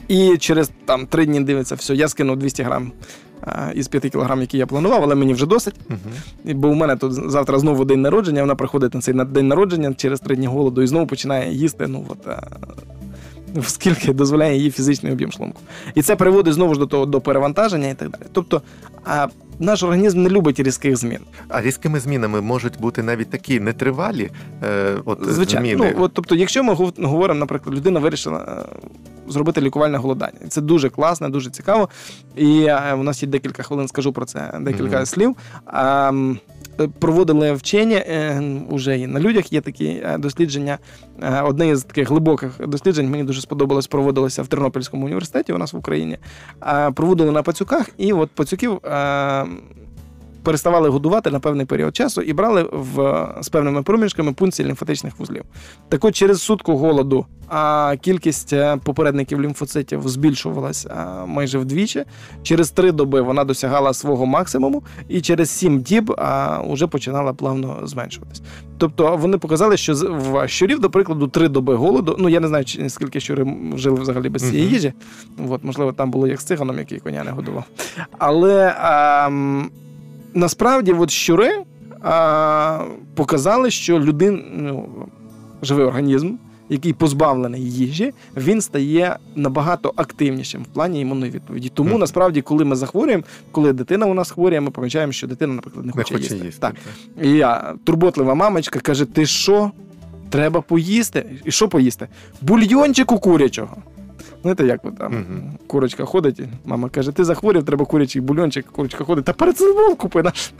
І 0.08 0.36
через 0.38 0.70
там 0.84 1.06
три 1.06 1.26
дні 1.26 1.40
дивиться, 1.40 1.74
все, 1.74 1.94
я 1.94 2.08
скинув 2.08 2.36
200 2.36 2.62
грам 2.62 2.92
а, 3.40 3.70
із 3.74 3.88
5 3.88 4.02
кілограм, 4.12 4.40
які 4.40 4.58
я 4.58 4.66
планував, 4.66 5.02
але 5.02 5.14
мені 5.14 5.34
вже 5.34 5.46
досить. 5.46 5.74
І- 6.44 6.54
Бо 6.54 6.68
у 6.68 6.74
мене 6.74 6.96
тут 6.96 7.12
завтра 7.30 7.58
знову 7.58 7.84
день 7.84 8.02
народження, 8.02 8.40
вона 8.40 8.54
приходить 8.54 8.94
на 8.94 9.00
цей 9.00 9.14
день 9.14 9.48
народження 9.48 9.94
через 9.94 10.20
три 10.20 10.36
дні 10.36 10.46
голоду 10.46 10.82
і 10.82 10.86
знову 10.86 11.06
починає 11.06 11.52
їсти. 11.54 11.86
Ну 11.86 12.04
от 12.08 12.26
а, 12.26 12.42
скільки 13.66 14.12
дозволяє 14.12 14.56
її 14.56 14.70
фізичний 14.70 15.12
об'єм 15.12 15.32
шлунку. 15.32 15.60
І 15.94 16.02
це 16.02 16.16
приводить 16.16 16.54
знову 16.54 16.74
ж 16.74 16.80
до 16.80 16.86
того 16.86 17.06
до 17.06 17.20
перевантаження 17.20 17.88
і 17.88 17.94
так 17.94 18.10
далі. 18.10 18.22
Тобто, 18.32 18.62
а, 19.04 19.26
наш 19.58 19.82
організм 19.82 20.22
не 20.22 20.28
любить 20.28 20.60
різких 20.60 20.96
змін. 20.96 21.18
А 21.48 21.62
різкими 21.62 22.00
змінами 22.00 22.40
можуть 22.40 22.80
бути 22.80 23.02
навіть 23.02 23.30
такі 23.30 23.60
нетривалі 23.60 24.30
е, 24.64 24.96
от, 25.04 25.18
Звичайно, 25.22 25.66
зміни. 25.66 25.94
ну 25.96 26.04
от 26.04 26.12
тобто, 26.14 26.34
якщо 26.34 26.64
ми 26.64 26.74
говоримо, 26.98 27.40
наприклад, 27.40 27.76
людина 27.76 28.00
вирішила 28.00 28.66
е, 28.74 28.76
зробити 29.28 29.60
лікувальне 29.60 29.98
голодання, 29.98 30.38
це 30.48 30.60
дуже 30.60 30.90
класно, 30.90 31.28
дуже 31.28 31.50
цікаво. 31.50 31.88
І 32.36 32.62
е, 32.62 32.94
у 32.94 33.02
нас 33.02 33.22
є 33.22 33.28
декілька 33.28 33.62
хвилин, 33.62 33.88
скажу 33.88 34.12
про 34.12 34.24
це 34.26 34.52
декілька 34.60 34.96
Мгм. 34.96 35.06
слів. 35.06 35.36
А, 35.66 36.12
е, 36.80 36.88
Проводили 36.98 37.52
вчення 37.52 37.96
е, 37.96 38.42
уже 38.70 38.98
і 38.98 39.06
на 39.06 39.20
людях 39.20 39.52
є 39.52 39.60
такі 39.60 39.86
е, 39.86 40.18
дослідження. 40.18 40.78
Одне 41.44 41.68
із 41.68 41.82
таких 41.82 42.08
глибоких 42.10 42.60
досліджень 42.68 43.10
мені 43.10 43.24
дуже 43.24 43.40
сподобалось, 43.40 43.86
проводилося 43.86 44.42
в 44.42 44.46
Тернопільському 44.46 45.04
університеті 45.06 45.52
у 45.52 45.58
нас 45.58 45.72
в 45.72 45.76
Україні. 45.76 46.18
Проводили 46.94 47.32
на 47.32 47.42
пацюках, 47.42 47.90
і 47.98 48.12
от 48.12 48.30
пацюків 48.30 48.72
е, 48.86 49.46
переставали 50.46 50.88
годувати 50.88 51.30
на 51.30 51.40
певний 51.40 51.66
період 51.66 51.96
часу 51.96 52.22
і 52.22 52.32
брали 52.32 52.68
в, 52.72 53.26
з 53.40 53.48
певними 53.48 53.82
проміжками 53.82 54.32
пункції 54.32 54.68
лімфатичних 54.68 55.18
вузлів. 55.18 55.44
Так 55.88 56.04
от 56.04 56.14
через 56.14 56.42
сутку 56.42 56.76
голоду 56.76 57.26
а 57.48 57.94
кількість 58.00 58.52
е, 58.52 58.76
попередників 58.84 59.42
лімфоцитів 59.42 60.08
збільшувалась 60.08 60.86
а, 60.86 61.26
майже 61.26 61.58
вдвічі. 61.58 62.04
Через 62.42 62.70
три 62.70 62.92
доби 62.92 63.20
вона 63.20 63.44
досягала 63.44 63.94
свого 63.94 64.26
максимуму, 64.26 64.82
і 65.08 65.20
через 65.20 65.50
сім 65.50 65.80
діб 65.80 66.14
а, 66.18 66.58
вже 66.68 66.86
починала 66.86 67.32
плавно 67.32 67.80
зменшуватись. 67.82 68.42
Тобто 68.78 69.16
вони 69.16 69.38
показали, 69.38 69.76
що 69.76 69.94
в 69.94 70.48
щурів, 70.48 70.80
до 70.80 70.90
прикладу, 70.90 71.28
три 71.28 71.48
доби 71.48 71.74
голоду. 71.74 72.16
Ну 72.18 72.28
я 72.28 72.40
не 72.40 72.48
знаю, 72.48 72.64
скільки 72.88 73.20
щури 73.20 73.46
жили 73.76 74.00
взагалі 74.00 74.28
без 74.28 74.50
цієї 74.50 74.68
їжі. 74.68 74.92
От, 75.48 75.64
можливо, 75.64 75.92
там 75.92 76.10
було 76.10 76.26
як 76.26 76.40
з 76.40 76.44
циганом, 76.44 76.78
який 76.78 76.98
коня 76.98 77.24
не 77.24 77.30
годував. 77.30 77.64
Але 78.18 78.74
а, 78.80 79.26
м, 79.26 79.70
насправді, 80.36 80.92
от 80.92 81.10
щури 81.10 81.62
а, 82.02 82.84
показали, 83.14 83.70
що 83.70 84.00
людин, 84.00 84.44
ну, 84.56 84.88
живий 85.62 85.86
організм, 85.86 86.32
який 86.68 86.92
позбавлений 86.92 87.70
їжі, 87.72 88.12
він 88.36 88.60
стає 88.60 89.16
набагато 89.36 89.92
активнішим 89.96 90.62
в 90.62 90.66
плані 90.66 91.00
імунної 91.00 91.32
відповіді. 91.32 91.70
Тому 91.74 91.90
Мгм. 91.90 92.00
насправді, 92.00 92.42
коли 92.42 92.64
ми 92.64 92.76
захворюємо, 92.76 93.22
коли 93.50 93.72
дитина 93.72 94.06
у 94.06 94.14
нас 94.14 94.30
хворіє, 94.30 94.60
ми 94.60 94.70
помічаємо, 94.70 95.12
що 95.12 95.26
дитина, 95.26 95.54
наприклад, 95.54 95.84
не 95.86 95.92
не 95.96 96.02
хоче, 96.02 96.14
хоче 96.14 96.24
їсти. 96.34 96.46
їсти. 96.46 96.60
Так. 96.60 96.74
І 97.22 97.30
я, 97.30 97.74
турботлива 97.84 98.34
мамочка, 98.34 98.80
каже: 98.80 99.04
ти 99.04 99.26
що? 99.26 99.70
Треба 100.30 100.60
поїсти. 100.60 101.26
І 101.44 101.50
що 101.50 101.68
поїсти? 101.68 102.08
Бульйончику 102.42 103.18
курячого. 103.18 103.76
Знаєте, 104.46 104.66
як 104.66 104.80
от 104.84 104.98
там 104.98 105.12
Мгм. 105.12 105.42
курочка 105.66 106.04
ходить, 106.04 106.40
мама 106.64 106.88
каже: 106.88 107.12
ти 107.12 107.24
захворів, 107.24 107.64
треба 107.64 107.84
курячий 107.84 108.22
бульончик, 108.22 108.66
курочка 108.66 109.04
ходить, 109.04 109.24
та 109.24 109.32
парацетамол 109.32 109.96
купи 109.96 110.22
наш. 110.22 110.50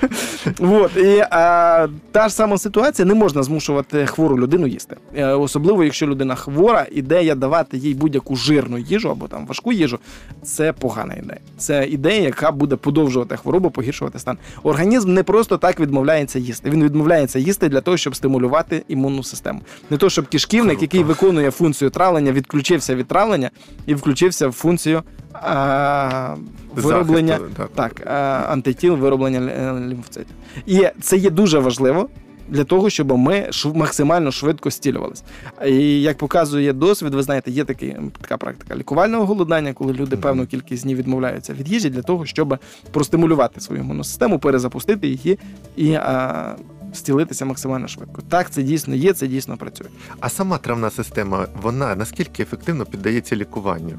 От, 0.60 0.96
і 0.96 1.24
а, 1.30 1.88
та 2.12 2.28
ж 2.28 2.34
сама 2.34 2.58
ситуація, 2.58 3.06
не 3.06 3.14
можна 3.14 3.42
змушувати 3.42 4.06
хвору 4.06 4.38
людину 4.38 4.66
їсти. 4.66 4.96
Е, 5.16 5.26
Особливо, 5.26 5.84
якщо 5.84 6.06
людина 6.06 6.34
хвора, 6.34 6.86
ідея 6.92 7.34
давати 7.34 7.76
їй 7.78 7.94
будь-яку 7.94 8.36
жирну 8.36 8.78
їжу 8.78 9.10
або 9.10 9.28
там 9.28 9.46
важку 9.46 9.72
їжу, 9.72 9.98
це 10.42 10.72
погана 10.72 11.14
ідея. 11.14 11.40
Це 11.58 11.86
ідея, 11.86 12.22
яка 12.22 12.52
буде 12.52 12.76
подовжувати 12.76 13.36
хворобу, 13.36 13.70
погіршувати 13.70 14.18
стан. 14.18 14.38
Організм 14.62 15.14
не 15.14 15.22
просто 15.22 15.58
так 15.58 15.80
відмовляється 15.80 16.38
їсти. 16.38 16.70
Він 16.70 16.84
відмовляється 16.84 17.38
їсти 17.38 17.68
для 17.68 17.80
того, 17.80 17.96
щоб 17.96 18.16
стимулювати 18.16 18.82
імунну 18.88 19.22
систему. 19.22 19.60
Не 19.90 19.96
то, 19.96 20.10
щоб 20.10 20.26
кишківник, 20.28 20.78
Круто. 20.78 20.84
який 20.84 21.02
виконує 21.02 21.50
функцію 21.50 21.90
травлення, 21.90 22.32
відключився 22.32 22.94
від 22.94 23.06
травлення 23.06 23.25
і 23.86 23.94
включився 23.94 24.48
в 24.48 24.52
функцію 24.52 25.02
а, 25.32 26.34
вироблення 26.74 27.38
Захисту, 27.38 27.68
так. 27.74 27.94
так, 27.94 28.06
е, 28.06 28.10
антитіл, 28.52 28.94
вироблення 28.94 29.38
е, 29.40 29.88
лімфоцитів. 29.88 30.36
І 30.66 30.88
це 31.00 31.16
є 31.16 31.30
дуже 31.30 31.58
важливо. 31.58 32.08
Для 32.48 32.64
того, 32.64 32.90
щоб 32.90 33.12
ми 33.12 33.50
максимально 33.74 34.32
швидко 34.32 34.70
стілювалися. 34.70 35.24
І 35.66 36.02
як 36.02 36.18
показує 36.18 36.72
досвід, 36.72 37.14
ви 37.14 37.22
знаєте, 37.22 37.50
є 37.50 37.64
такий, 37.64 37.96
така 38.20 38.36
практика 38.36 38.76
лікувального 38.76 39.26
голодання, 39.26 39.72
коли 39.72 39.92
люди 39.92 40.16
певну 40.16 40.46
кількість 40.46 40.82
днів 40.82 40.98
відмовляються 40.98 41.52
від 41.52 41.68
їжі 41.68 41.90
для 41.90 42.02
того, 42.02 42.26
щоб 42.26 42.58
простимулювати 42.92 43.60
свою 43.60 43.82
імунну 43.82 44.04
систему, 44.04 44.38
перезапустити 44.38 45.08
її 45.08 45.38
і 45.76 45.92
а, 45.92 46.56
стілитися 46.96 47.44
максимально 47.44 47.88
швидко. 47.88 48.22
Так, 48.28 48.50
це 48.50 48.62
дійсно 48.62 48.94
є, 48.94 49.12
це 49.12 49.26
дійсно 49.26 49.56
працює. 49.56 49.86
А 50.20 50.28
сама 50.28 50.58
травна 50.58 50.90
система, 50.90 51.46
вона 51.62 51.94
наскільки 51.96 52.42
ефективно 52.42 52.84
піддається 52.86 53.36
лікуванню? 53.36 53.98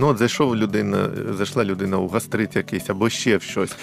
Ну, 0.00 0.06
от 0.06 0.18
зайшов 0.18 0.56
людина, 0.56 1.08
зайшла 1.36 1.64
людина 1.64 1.98
у 1.98 2.08
гастрит 2.08 2.56
якийсь 2.56 2.90
або 2.90 3.08
ще 3.10 3.36
в 3.36 3.42
щось. 3.42 3.76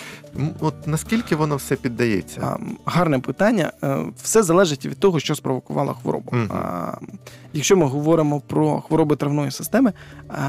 От 0.59 0.87
наскільки 0.87 1.35
воно 1.35 1.55
все 1.55 1.75
піддається? 1.75 2.57
Гарне 2.85 3.19
питання. 3.19 3.71
Е, 3.83 3.97
Все 4.23 4.43
залежить 4.43 4.85
від 4.85 4.99
того, 4.99 5.19
що 5.19 5.35
спровокувало 5.35 5.93
хворобу. 5.93 6.31
Мгм. 6.31 6.51
А, 6.51 6.91
Якщо 7.53 7.77
ми 7.77 7.85
говоримо 7.85 8.41
про 8.41 8.81
хвороби 8.81 9.15
травної 9.15 9.51
системи, 9.51 9.93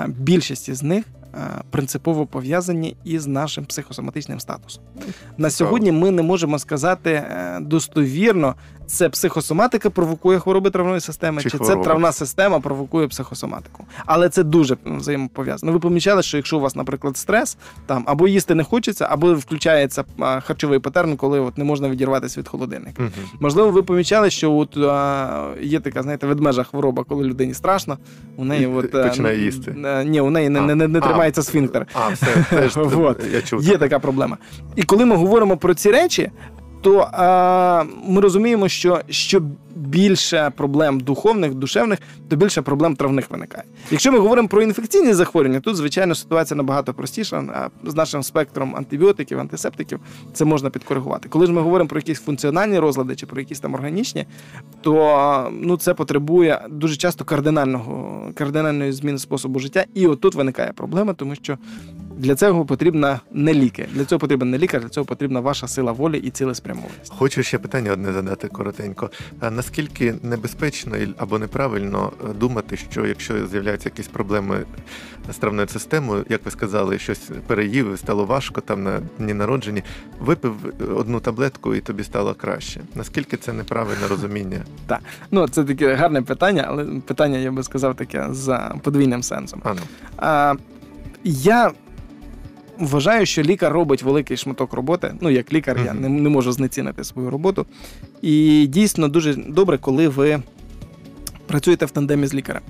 більшість 0.08 0.68
із 0.68 0.82
них 0.82 1.04
принципово 1.70 2.26
пов'язані 2.26 2.96
із 3.04 3.26
нашим 3.26 3.64
психосоматичним 3.64 4.40
статусом. 4.40 4.84
На 5.38 5.50
сьогодні 5.50 5.92
ми 5.92 6.10
не 6.10 6.22
можемо 6.22 6.58
сказати 6.58 7.10
е, 7.10 7.58
достовірно, 7.60 8.54
це 8.86 9.08
психосоматика 9.08 9.90
провокує 9.90 10.38
хвороби 10.38 10.70
травної 10.70 11.00
системи, 11.00 11.42
Чи 11.42 11.50
чи, 11.50 11.58
це 11.58 11.76
травна 11.76 12.12
система 12.12 12.60
провокує 12.60 13.08
психосоматику. 13.08 13.84
Але 14.06 14.28
це 14.28 14.42
дуже 14.42 14.76
взаємопов'язано. 14.84 15.72
Ви 15.72 15.78
помічали, 15.78 16.22
що 16.22 16.36
якщо 16.36 16.56
у 16.56 16.60
вас, 16.60 16.76
наприклад, 16.76 17.16
стрес, 17.16 17.56
там 17.86 18.04
або 18.06 18.28
їсти 18.28 18.54
не 18.54 18.64
хочеться, 18.64 19.06
або 19.10 19.34
включається 19.34 20.04
харчовий 20.42 20.78
патерн, 20.78 21.16
коли 21.16 21.40
от 21.40 21.58
не 21.58 21.64
можна 21.64 21.88
відірватися 21.88 22.40
від 22.40 22.48
холодильника. 22.48 23.02
Мгм. 23.02 23.12
Можливо, 23.40 23.70
ви 23.70 23.82
помічали, 23.82 24.30
що 24.30 24.52
от 24.52 24.76
а, 24.76 25.46
є 25.62 25.80
така, 25.80 26.02
знаєте, 26.02 26.26
ведмежа 26.26 26.62
хвороба, 26.62 27.04
коли 27.04 27.24
людині 27.24 27.54
страшно, 27.54 27.98
у 28.36 28.44
неї 28.44 28.62
І 28.62 28.66
от 28.66 28.90
починає 29.08 29.38
е, 29.38 29.40
їсти. 29.44 29.76
е, 29.84 30.04
Ні, 30.04 30.20
у 30.20 30.30
неї 30.30 30.48
не, 30.48 30.60
не, 30.60 30.74
не, 30.74 30.88
не 30.88 30.98
А, 30.98 31.02
тримається 31.02 31.42
сфінктер. 31.42 31.86
А, 31.92 32.08
все, 32.08 32.26
теж 32.50 32.76
Вот. 32.96 33.24
я 33.32 33.42
чув. 33.42 33.62
Є 33.62 33.78
така 33.78 33.98
проблема. 33.98 34.36
І 34.76 34.82
коли 34.82 35.04
ми 35.04 35.16
говоримо 35.16 35.56
про 35.56 35.74
ці 35.74 35.90
речі, 35.90 36.30
то 36.80 37.08
а, 37.12 37.84
ми 38.08 38.20
розуміємо, 38.20 38.68
що 38.68 39.00
що 39.08 39.42
більше 39.76 40.52
проблем 40.56 41.00
духовних, 41.00 41.54
душевних, 41.54 41.98
то 42.28 42.36
більше 42.36 42.62
проблем 42.62 42.96
травних 42.96 43.30
виникає. 43.30 43.64
Якщо 43.90 44.12
ми 44.12 44.18
говоримо 44.18 44.48
про 44.48 44.62
інфекційні 44.62 45.14
захворювання, 45.14 45.60
тут 45.60 45.76
звичайно 45.76 46.14
ситуація 46.14 46.56
набагато 46.56 46.94
простіша. 46.94 47.70
З 47.84 47.94
нашим 47.94 48.22
спектром 48.22 48.76
антибіотиків, 48.76 49.38
антисептиків 49.38 50.00
це 50.32 50.44
можна 50.44 50.70
підкоригувати. 50.70 51.28
Коли 51.28 51.46
ж 51.46 51.52
ми 51.52 51.60
говоримо 51.60 51.88
про 51.88 51.98
якісь 51.98 52.20
функціональні 52.20 52.78
розлади 52.78 53.16
чи 53.16 53.26
про 53.26 53.40
якісь 53.40 53.60
там 53.60 53.74
органічні, 53.74 54.26
то 54.80 55.50
ну 55.52 55.76
це 55.76 55.94
потребує 55.94 56.60
дуже 56.70 56.96
часто 56.96 57.24
кардинального 57.24 58.22
кардинальної 58.34 58.92
зміни 58.92 59.18
способу 59.18 59.58
життя. 59.58 59.84
І 59.94 60.06
отут 60.06 60.34
виникає 60.34 60.72
проблема, 60.72 61.14
тому 61.14 61.34
що 61.34 61.58
для 62.16 62.34
цього 62.34 62.64
потрібна 62.64 63.20
не 63.32 63.54
ліки. 63.54 63.88
Для 63.94 64.04
цього 64.04 64.18
потрібен 64.18 64.50
не 64.50 64.58
лікар, 64.58 64.80
для 64.80 64.88
цього 64.88 65.06
потрібна 65.06 65.40
ваша 65.40 65.68
сила 65.68 65.92
волі 65.92 66.18
і 66.18 66.30
цілеспрямованість. 66.30 67.12
Хочу 67.18 67.42
ще 67.42 67.58
питання 67.58 67.92
одне 67.92 68.12
задати 68.12 68.48
коротенько. 68.48 69.10
Наскільки 69.66 70.14
небезпечно 70.22 70.96
або 71.18 71.38
неправильно 71.38 72.12
е, 72.24 72.32
думати, 72.32 72.76
що 72.76 73.06
якщо 73.06 73.46
з'являються 73.46 73.88
якісь 73.88 74.08
проблеми 74.08 74.64
з 75.32 75.36
травною 75.36 75.68
системою, 75.68 76.24
як 76.28 76.44
ви 76.44 76.50
сказали, 76.50 76.98
щось 76.98 77.30
переїв, 77.46 77.98
стало 77.98 78.24
важко 78.24 78.60
там 78.60 78.82
на 78.82 79.00
дні 79.18 79.34
народження, 79.34 79.82
випив 80.20 80.54
одну 80.96 81.20
таблетку 81.20 81.74
і 81.74 81.80
тобі 81.80 82.04
стало 82.04 82.34
краще. 82.34 82.80
Наскільки 82.94 83.36
це 83.36 83.52
неправильне 83.52 84.08
розуміння? 84.08 84.60
Так, 84.86 85.00
Ну 85.30 85.48
це 85.48 85.64
таке 85.64 85.94
гарне 85.94 86.22
питання, 86.22 86.64
але 86.68 86.84
питання 87.06 87.38
я 87.38 87.52
би 87.52 87.62
сказав 87.62 87.96
таке 87.96 88.26
за 88.30 88.74
подвійним 88.82 89.22
сенсом. 89.22 89.62
А, 90.16 90.54
я 91.24 91.72
вважаю, 92.78 93.26
що 93.26 93.42
лікар 93.42 93.72
робить 93.72 94.02
великий 94.02 94.36
шматок 94.36 94.72
роботи. 94.72 95.14
Ну, 95.20 95.30
як 95.30 95.52
лікар, 95.52 95.80
я 95.84 95.94
не, 95.94 96.08
не 96.08 96.28
можу 96.28 96.52
знецінити 96.52 97.04
свою 97.04 97.30
роботу. 97.30 97.66
І 98.22 98.66
дійсно 98.66 99.08
дуже 99.08 99.34
добре, 99.34 99.78
коли 99.78 100.08
ви 100.08 100.42
працюєте 101.46 101.86
в 101.86 101.90
тандемі 101.90 102.26
з 102.26 102.34
лікарем. 102.34 102.62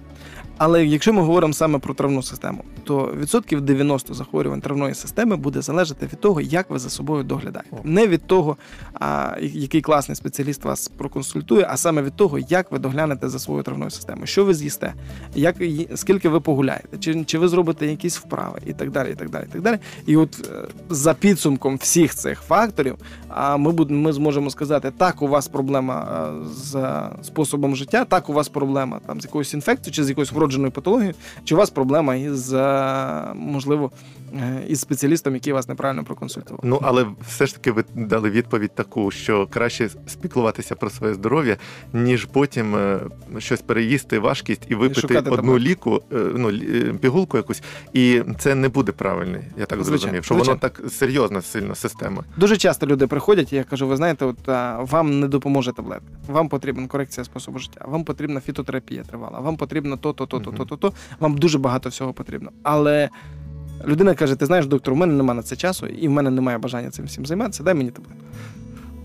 Але 0.58 0.86
якщо 0.86 1.12
ми 1.12 1.22
говоримо 1.22 1.52
саме 1.52 1.78
про 1.78 1.94
травну 1.94 2.22
систему, 2.22 2.64
то 2.84 3.14
відсотків 3.18 3.60
90 3.60 4.14
захворювань 4.14 4.60
травної 4.60 4.94
системи 4.94 5.36
буде 5.36 5.62
залежати 5.62 6.06
від 6.06 6.20
того, 6.20 6.40
як 6.40 6.70
ви 6.70 6.78
за 6.78 6.90
собою 6.90 7.24
доглядаєте. 7.24 7.76
Не 7.84 8.06
від 8.06 8.26
того, 8.26 8.56
а, 8.94 9.36
який 9.40 9.80
класний 9.80 10.16
спеціаліст 10.16 10.64
вас 10.64 10.88
проконсультує, 10.88 11.66
а 11.70 11.76
саме 11.76 12.02
від 12.02 12.16
того, 12.16 12.38
як 12.38 12.72
ви 12.72 12.78
доглянете 12.78 13.28
за 13.28 13.38
своєю 13.38 13.62
травною 13.62 13.90
системою, 13.90 14.26
що 14.26 14.44
ви 14.44 14.54
з'їсте, 14.54 14.94
як, 15.34 15.56
скільки 15.94 16.28
ви 16.28 16.40
погуляєте, 16.40 16.98
чи, 16.98 17.24
чи 17.24 17.38
ви 17.38 17.48
зробите 17.48 17.86
якісь 17.86 18.18
вправи, 18.18 18.60
і 18.66 18.72
так 18.72 18.90
далі. 18.90 19.12
І 19.12 19.14
так 19.14 19.30
далі, 19.30 19.44
і 19.50 19.52
так 19.52 19.62
далі. 19.62 19.78
І 20.06 20.16
от 20.16 20.50
е, 20.52 20.68
за 20.90 21.14
підсумком 21.14 21.76
всіх 21.76 22.14
цих 22.14 22.40
факторів, 22.40 22.96
а 23.28 23.56
ми 23.56 23.72
будемо 23.72 24.00
ми 24.00 24.12
зможемо 24.12 24.50
сказати, 24.50 24.92
так, 24.98 25.22
у 25.22 25.28
вас 25.28 25.48
проблема 25.48 26.28
е, 26.42 26.48
з 26.48 27.02
способом 27.26 27.76
життя, 27.76 28.04
так, 28.04 28.28
у 28.28 28.32
вас 28.32 28.48
проблема 28.48 29.00
там 29.06 29.20
з 29.20 29.24
якоюсь 29.24 29.54
інфекцією 29.54 29.94
чи 29.94 30.04
з 30.04 30.08
якоюсь 30.08 30.32
вродженою 30.46 30.72
патологією, 30.72 31.14
чи 31.44 31.54
у 31.54 31.58
вас 31.58 31.70
проблема 31.70 32.14
із 32.14 32.52
е, 32.52 33.32
можливо 33.34 33.90
е, 34.34 34.62
із 34.68 34.80
спеціалістом, 34.80 35.34
який 35.34 35.52
вас 35.52 35.68
неправильно 35.68 36.04
проконсультував. 36.04 36.60
Ну, 36.62 36.80
але 36.82 37.06
все 37.28 37.46
ж 37.46 37.54
таки 37.54 37.72
ви 37.72 37.84
дали 37.94 38.30
відповідь 38.30 38.74
таку, 38.74 39.10
що 39.10 39.46
краще 39.46 39.88
спіклуватися 40.06 40.74
про 40.74 40.90
своє 40.90 41.14
здоров'я, 41.14 41.56
ніж 41.92 42.24
потім 42.24 42.76
е, 42.76 43.00
щось 43.38 43.60
переїсти, 43.60 44.18
важкість 44.18 44.62
і 44.68 44.74
випити 44.74 45.00
шукати 45.00 45.30
одну 45.30 45.36
таблетку. 45.36 45.58
ліку, 45.58 46.02
ну, 46.10 46.52
пігулку 46.98 47.36
якусь, 47.36 47.62
і 47.92 48.22
це 48.38 48.54
не 48.54 48.68
буде 48.68 48.92
правильно, 48.92 49.38
я 49.58 49.66
так 49.66 49.78
Звичайно, 49.78 49.84
зрозумів, 49.84 50.24
що 50.24 50.34
звичайно. 50.34 50.60
воно 50.62 50.72
так 50.74 50.92
серйозна, 50.92 51.42
сильна 51.42 51.74
система. 51.74 52.24
Дуже 52.36 52.56
часто 52.56 52.86
люди 52.86 53.06
приходять, 53.06 53.52
і 53.52 53.56
я 53.56 53.64
кажу: 53.64 53.86
ви 53.86 53.96
знаєте, 53.96 54.24
от 54.24 54.48
а, 54.48 54.78
вам 54.82 55.20
не 55.20 55.28
допоможе 55.28 55.72
таблетка. 55.72 56.06
Вам 56.28 56.48
потрібна 56.48 56.86
корекція 56.86 57.24
способу 57.24 57.58
життя, 57.58 57.84
вам 57.88 58.04
потрібна 58.04 58.40
фітотерапія 58.40 59.02
тривала, 59.02 59.40
вам 59.40 59.56
потрібно 59.56 59.96
то, 59.96 60.12
то, 60.12 60.26
то, 60.26 60.35
то, 60.40 60.50
то, 60.50 60.64
то, 60.64 60.64
то. 60.64 60.76
то. 60.76 60.92
Вам 61.20 61.38
дуже 61.38 61.58
багато 61.58 61.88
всього 61.88 62.12
потрібно. 62.12 62.50
Але 62.62 63.08
людина 63.86 64.14
каже: 64.14 64.36
ти 64.36 64.46
знаєш, 64.46 64.66
доктор, 64.66 64.94
у 64.94 64.96
мене 64.96 65.12
немає 65.12 65.36
на 65.36 65.42
це 65.42 65.56
часу, 65.56 65.86
і 65.86 66.08
в 66.08 66.10
мене 66.10 66.30
немає 66.30 66.58
бажання 66.58 66.90
цим 66.90 67.04
всім 67.04 67.26
займатися. 67.26 67.62
Дай 67.62 67.74
мені 67.74 67.90
таблетку. 67.90 68.24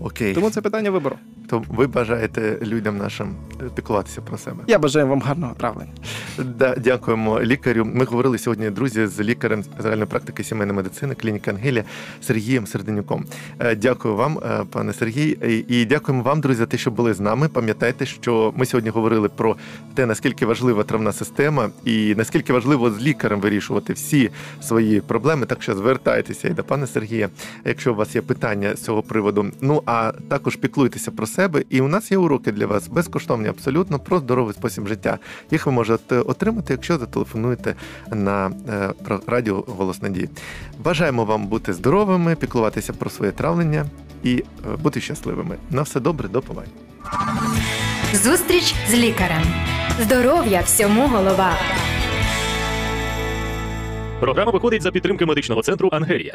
Окей, 0.04 0.34
Тому 0.34 0.50
це 0.50 0.60
питання 0.60 0.90
вибору. 0.90 1.16
то 1.48 1.62
ви 1.68 1.86
бажаєте 1.86 2.58
людям 2.62 2.96
нашим 2.98 3.34
е, 3.62 3.64
піклуватися 3.74 4.20
про 4.20 4.38
себе. 4.38 4.56
Я 4.66 4.78
бажаю 4.78 5.06
вам 5.06 5.20
гарного 5.20 5.54
травлення. 5.54 5.92
Да, 6.38 6.74
дякуємо 6.76 7.40
лікарю. 7.42 7.84
Ми 7.94 8.04
говорили 8.04 8.38
сьогодні, 8.38 8.70
друзі, 8.70 9.06
з 9.06 9.20
лікарем 9.20 9.64
загальної 9.78 10.06
практики 10.06 10.44
сімейної 10.44 10.76
медицини 10.76 11.14
клініки 11.14 11.50
Ангелія 11.50 11.84
Сергієм 12.22 12.66
Серденюком. 12.66 13.24
Е, 13.60 13.74
Дякую 13.76 14.14
вам, 14.16 14.38
е, 14.38 14.64
пане 14.70 14.92
Сергій, 14.92 15.28
і- 15.48 15.64
і 15.80 15.84
дякуємо 15.84 16.22
вам, 16.24 16.40
друзі, 16.40 16.58
за 16.58 16.66
те, 16.66 16.78
що 16.78 16.90
були 16.90 17.14
з 17.14 17.20
нами. 17.20 17.48
Пам'ятайте, 17.48 18.06
що 18.06 18.52
ми 18.56 18.66
сьогодні 18.66 18.90
говорили 18.90 19.28
про 19.28 19.56
те, 19.94 20.06
наскільки 20.06 20.46
важлива 20.46 20.82
травна 20.84 21.12
система, 21.12 21.70
і 21.84 22.14
наскільки 22.14 22.52
важливо 22.52 22.90
з 22.90 23.02
лікарем 23.02 23.40
вирішувати 23.40 23.92
всі 23.92 24.30
свої 24.62 25.00
проблеми. 25.00 25.46
Так 25.46 25.62
що 25.62 25.74
звертайтеся 25.74 26.48
і 26.48 26.50
до 26.54 26.64
пана 26.64 26.86
Сергія, 26.86 27.28
якщо 27.64 27.92
у 27.92 27.96
вас 27.96 28.14
є 28.14 28.22
питання 28.22 28.76
з 28.76 28.82
цього 28.84 29.02
приводу. 29.02 29.46
Ну 29.60 29.82
а 29.86 29.91
також 30.28 30.56
піклуйтеся 30.56 31.10
про 31.10 31.26
себе. 31.26 31.64
І 31.70 31.80
у 31.80 31.88
нас 31.88 32.12
є 32.12 32.18
уроки 32.18 32.52
для 32.52 32.66
вас 32.66 32.88
безкоштовні, 32.88 33.48
абсолютно 33.48 33.98
про 33.98 34.18
здоровий 34.18 34.54
спосіб 34.54 34.88
життя. 34.88 35.18
Їх 35.50 35.66
ви 35.66 35.72
можете 35.72 36.16
отримати, 36.16 36.72
якщо 36.72 36.98
зателефонуєте 36.98 37.74
на 38.10 38.52
е, 38.68 38.90
радіо 39.26 39.64
Голос 39.66 40.02
Надії. 40.02 40.28
Бажаємо 40.84 41.24
вам 41.24 41.46
бути 41.46 41.72
здоровими, 41.72 42.36
піклуватися 42.36 42.92
про 42.92 43.10
своє 43.10 43.32
травлення 43.32 43.86
і 44.22 44.44
е, 44.72 44.76
бути 44.82 45.00
щасливими. 45.00 45.56
На 45.70 45.82
все 45.82 46.00
добре, 46.00 46.28
до 46.28 46.42
побачення. 46.42 46.76
Зустріч 48.12 48.74
з 48.90 48.94
лікарем. 48.94 49.42
Здоров'я 50.00 50.60
всьому 50.60 51.08
голова. 51.08 51.52
Програма 54.20 54.52
виходить 54.52 54.82
за 54.82 54.90
підтримки 54.90 55.26
медичного 55.26 55.62
центру 55.62 55.88
Ангелія. 55.92 56.30